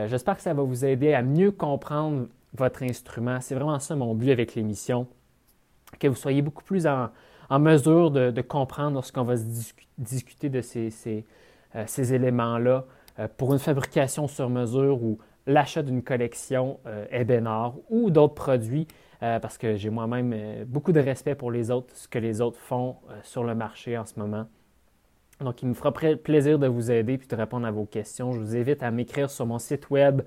j'espère 0.08 0.36
que 0.36 0.42
ça 0.42 0.52
va 0.52 0.62
vous 0.62 0.84
aider 0.84 1.14
à 1.14 1.22
mieux 1.22 1.52
comprendre 1.52 2.26
votre 2.56 2.82
instrument. 2.82 3.40
C'est 3.40 3.54
vraiment 3.54 3.78
ça 3.78 3.96
mon 3.96 4.14
but 4.14 4.30
avec 4.30 4.54
l'émission, 4.54 5.06
que 5.98 6.08
vous 6.08 6.14
soyez 6.14 6.42
beaucoup 6.42 6.64
plus 6.64 6.86
en, 6.86 7.10
mesure 7.58 8.10
de, 8.10 8.40
comprendre 8.40 8.94
lorsqu'on 8.94 9.22
va 9.22 9.34
discuter 9.98 10.48
de 10.48 10.60
ces, 10.60 11.24
euh, 11.74 11.86
éléments-là 11.86 12.84
euh, 13.18 13.28
pour 13.36 13.52
une 13.52 13.58
fabrication 13.58 14.28
sur 14.28 14.50
mesure 14.50 15.02
ou 15.02 15.18
l'achat 15.46 15.82
d'une 15.82 16.02
collection 16.02 16.80
euh, 16.86 17.70
ou 17.88 18.10
d'autres 18.10 18.34
produits, 18.34 18.88
parce 19.20 19.56
que 19.56 19.76
j'ai 19.76 19.88
moi-même 19.88 20.64
beaucoup 20.66 20.92
de 20.92 21.00
respect 21.00 21.34
pour 21.34 21.50
les 21.50 21.70
autres, 21.70 21.94
ce 21.96 22.06
que 22.06 22.18
les 22.18 22.42
autres 22.42 22.58
font 22.58 22.96
sur 23.22 23.44
le 23.44 23.54
marché 23.54 23.96
en 23.96 24.04
ce 24.04 24.18
moment. 24.20 24.46
Donc, 25.40 25.62
il 25.62 25.68
me 25.68 25.74
fera 25.74 25.92
plaisir 25.92 26.58
de 26.58 26.66
vous 26.66 26.90
aider 26.90 27.18
puis 27.18 27.28
de 27.28 27.36
répondre 27.36 27.66
à 27.66 27.70
vos 27.70 27.84
questions. 27.84 28.32
Je 28.32 28.40
vous 28.40 28.56
invite 28.56 28.82
à 28.82 28.90
m'écrire 28.90 29.30
sur 29.30 29.46
mon 29.46 29.58
site 29.58 29.90
web, 29.90 30.22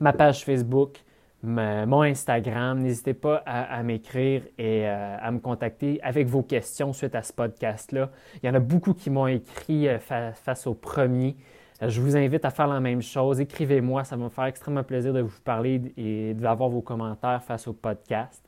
ma 0.00 0.12
page 0.12 0.44
Facebook, 0.44 1.02
mon 1.44 2.02
Instagram. 2.02 2.80
N'hésitez 2.80 3.14
pas 3.14 3.42
à, 3.46 3.82
m'écrire 3.82 4.42
et 4.58 4.88
euh, 4.88 5.16
à 5.20 5.30
me 5.30 5.38
contacter 5.38 6.00
avec 6.02 6.26
vos 6.26 6.42
questions 6.42 6.92
suite 6.92 7.14
à 7.14 7.22
ce 7.22 7.32
podcast-là. 7.32 8.10
Il 8.42 8.46
y 8.46 8.48
en 8.48 8.54
a 8.54 8.60
beaucoup 8.60 8.94
qui 8.94 9.10
m'ont 9.10 9.26
écrit 9.26 9.88
euh, 9.88 9.98
face 9.98 10.66
au 10.66 10.74
premier. 10.74 11.36
Euh, 11.82 11.88
je 11.88 12.00
vous 12.00 12.16
invite 12.16 12.44
à 12.44 12.50
faire 12.50 12.66
la 12.66 12.80
même 12.80 13.02
chose. 13.02 13.40
Écrivez-moi, 13.40 14.04
ça 14.04 14.16
va 14.16 14.24
me 14.24 14.30
faire 14.30 14.46
extrêmement 14.46 14.84
plaisir 14.84 15.12
de 15.12 15.20
vous 15.20 15.40
parler 15.44 15.92
et 15.96 16.34
d'avoir 16.34 16.70
vos 16.70 16.80
commentaires 16.80 17.42
face 17.42 17.68
au 17.68 17.74
podcast. 17.74 18.42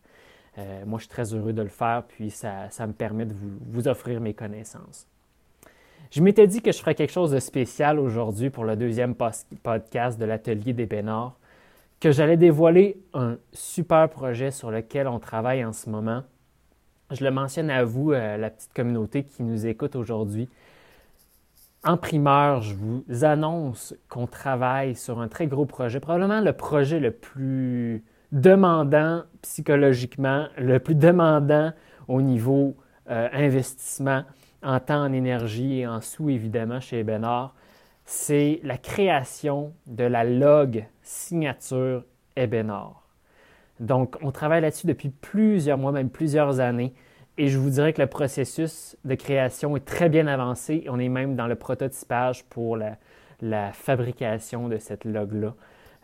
moi, 0.87 0.99
je 0.99 1.05
suis 1.05 1.11
très 1.11 1.35
heureux 1.35 1.53
de 1.53 1.63
le 1.63 1.69
faire, 1.69 2.03
puis 2.09 2.31
ça, 2.31 2.69
me 2.87 2.93
permet 2.93 3.27
de 3.27 3.35
vous, 3.35 3.59
vous, 3.61 3.89
offrir 3.89 4.23
mes 4.23 4.33
connaissances. 4.33 5.07
Je 6.11 6.23
m'étais 6.23 6.47
dit 6.47 6.63
que 6.63 6.73
je 6.73 6.79
ferais 6.79 6.95
quelque 6.95 7.13
chose 7.13 7.33
de 7.33 7.41
spécial 7.41 7.99
aujourd'hui 7.99 8.49
pour 8.49 8.65
le 8.65 8.75
deuxième 8.75 9.15
podcast 9.15 10.19
de 10.19 10.25
l'Atelier 10.25 10.73
des 10.73 10.87
Bénards 10.87 11.37
que 12.01 12.11
j'allais 12.13 12.37
dévoiler 12.37 13.01
un 13.15 13.39
super 13.53 14.09
projet 14.09 14.51
sur 14.51 14.71
lequel 14.71 15.09
on 15.09 15.19
travaille 15.19 15.65
en 15.65 15.73
ce 15.73 15.89
moment. 15.89 16.23
Je 17.11 17.25
le 17.25 17.31
mentionne 17.31 17.71
à 17.71 17.85
vous, 17.85 18.13
euh, 18.13 18.37
la 18.37 18.51
petite 18.51 18.73
communauté 18.73 19.25
qui 19.25 19.43
nous 19.43 19.67
écoute 19.67 19.97
aujourd'hui. 19.97 20.49
En 21.85 21.97
primeur, 21.97 22.63
je 22.63 22.75
vous 22.75 23.05
annonce 23.23 23.95
qu'on 24.09 24.27
travaille 24.27 24.97
sur 24.97 25.21
un 25.21 25.29
très 25.29 25.47
gros 25.47 25.67
projet, 25.67 26.01
probablement 26.01 26.41
le 26.41 26.53
projet 26.53 26.99
le 26.99 27.13
plus 27.13 28.03
demandant 28.33 29.23
psychologiquement, 29.43 30.49
le 30.59 30.81
plus 30.81 30.97
demandant 30.97 31.73
au 32.09 32.23
niveau 32.23 32.77
euh, 33.09 33.29
investissement 33.33 34.25
en 34.65 34.81
temps, 34.81 35.05
en 35.05 35.13
énergie 35.13 35.81
et 35.81 35.87
en 35.87 36.01
sous, 36.01 36.29
évidemment, 36.29 36.81
chez 36.81 36.99
Ebenor, 36.99 37.55
c'est 38.07 38.61
la 38.63 38.79
création 38.79 39.75
de 39.87 40.05
la 40.05 40.23
log 40.25 40.85
signature 41.03 42.05
Ebenor. 42.37 43.03
Donc, 43.81 44.17
on 44.23 44.31
travaille 44.31 44.63
là-dessus 44.63 44.87
depuis 44.87 45.11
plusieurs 45.11 45.77
mois, 45.77 45.93
même 45.93 46.09
plusieurs 46.09 46.61
années. 46.61 46.95
Et 47.37 47.49
je 47.49 47.59
vous 47.59 47.69
dirais 47.69 47.93
que 47.93 48.01
le 48.01 48.07
processus 48.07 48.97
de 49.05 49.15
création 49.15 49.77
est 49.77 49.85
très 49.85 50.09
bien 50.09 50.27
avancé. 50.29 50.87
On 50.89 50.99
est 50.99 51.09
même 51.09 51.37
dans 51.37 51.47
le 51.49 51.57
prototypage 51.57 52.45
pour 52.45 52.79
la, 52.79 53.73
fabrication 53.73 54.69
de 54.69 54.79
cette 54.79 55.05
log-là. 55.05 55.55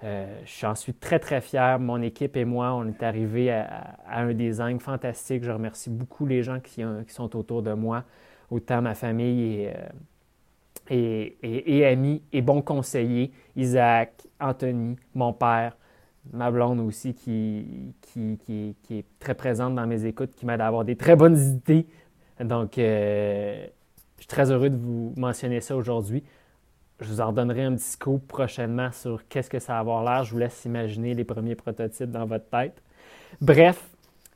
Euh, 0.05 0.27
J'en 0.45 0.75
suis 0.75 0.93
très, 0.93 1.21
très 1.21 1.41
fier. 1.41 1.79
Mon 1.79 2.03
équipe 2.03 2.37
et 2.37 2.45
moi, 2.45 2.75
on 2.75 2.89
est 2.89 3.03
arrivés 3.03 3.53
à, 3.53 3.97
un 4.11 4.35
design 4.35 4.81
fantastique. 4.81 5.45
Je 5.45 5.53
remercie 5.53 5.89
beaucoup 5.89 6.27
les 6.27 6.43
gens 6.43 6.61
qui, 6.61 6.85
sont 7.07 7.37
autour 7.37 7.63
de 7.63 7.73
moi, 7.73 8.05
autant 8.51 8.83
ma 8.83 8.95
famille 8.95 9.69
euh, 9.69 9.73
et, 10.91 11.85
amis 11.87 12.23
et 12.33 12.43
bons 12.43 12.63
conseillers, 12.63 13.33
Isaac, 13.57 14.27
Anthony, 14.41 14.97
mon 15.15 15.33
père, 15.33 15.77
ma 16.33 16.51
blonde 16.51 16.81
aussi 16.81 17.15
qui, 17.15 17.95
qui, 18.13 18.77
est 18.91 19.05
très 19.19 19.35
présente 19.35 19.75
dans 19.75 19.87
mes 19.87 20.05
écoutes, 20.05 20.35
qui 20.35 20.47
m'aide 20.47 20.61
à 20.61 20.67
avoir 20.67 20.85
des 20.85 20.97
très 20.97 21.17
bonnes 21.17 21.39
idées. 21.39 21.87
Donc, 22.41 22.79
euh, 22.79 23.67
je 24.17 24.23
suis 24.23 24.29
très 24.29 24.51
heureux 24.51 24.71
de 24.71 24.77
vous 24.77 25.13
mentionner 25.17 25.61
ça 25.61 25.77
aujourd'hui. 25.77 26.23
Je 27.01 27.09
vous 27.09 27.21
en 27.21 27.29
redonnerai 27.29 27.65
un 27.65 27.75
petit 27.75 27.91
scoop 27.91 28.27
prochainement 28.29 28.93
sur 28.93 29.27
qu'est-ce 29.29 29.51
que 29.51 29.59
ça 29.59 29.75
va 29.75 29.79
avoir 29.81 30.05
l'air. 30.05 30.25
Je 30.25 30.33
vous 30.33 30.39
laisse 30.39 30.65
imaginer 30.65 31.15
les 31.15 31.25
premiers 31.25 31.57
prototypes 31.57 32.11
dans 32.11 32.27
votre 32.27 32.49
tête. 32.49 32.81
Bref, 33.41 33.89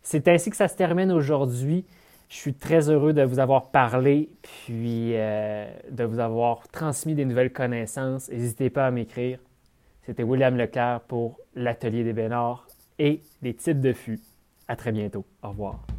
c'est 0.02 0.26
ainsi 0.28 0.50
que 0.50 0.56
ça 0.56 0.68
se 0.68 0.76
termine 0.76 1.12
aujourd'hui. 1.12 1.84
Je 2.28 2.36
suis 2.36 2.54
très 2.54 2.90
heureux 2.90 3.12
de 3.12 3.22
vous 3.22 3.38
avoir 3.38 3.70
parlé, 3.70 4.30
puis 4.42 5.12
euh, 5.14 5.66
de 5.90 6.04
vous 6.04 6.18
avoir 6.18 6.66
transmis 6.68 7.14
des 7.14 7.24
nouvelles 7.24 7.52
connaissances. 7.52 8.28
N'hésitez 8.30 8.68
pas 8.68 8.86
à 8.86 8.90
m'écrire. 8.90 9.38
C'était 10.02 10.22
William 10.22 10.56
Leclerc 10.56 11.00
pour 11.08 11.38
l'Atelier 11.54 12.04
des 12.04 12.12
Bénards 12.12 12.66
et 12.98 13.22
les 13.42 13.54
types 13.54 13.80
de 13.80 13.92
fûts. 13.92 14.20
À 14.68 14.76
très 14.76 14.92
bientôt. 14.92 15.24
Au 15.42 15.50
revoir. 15.50 15.95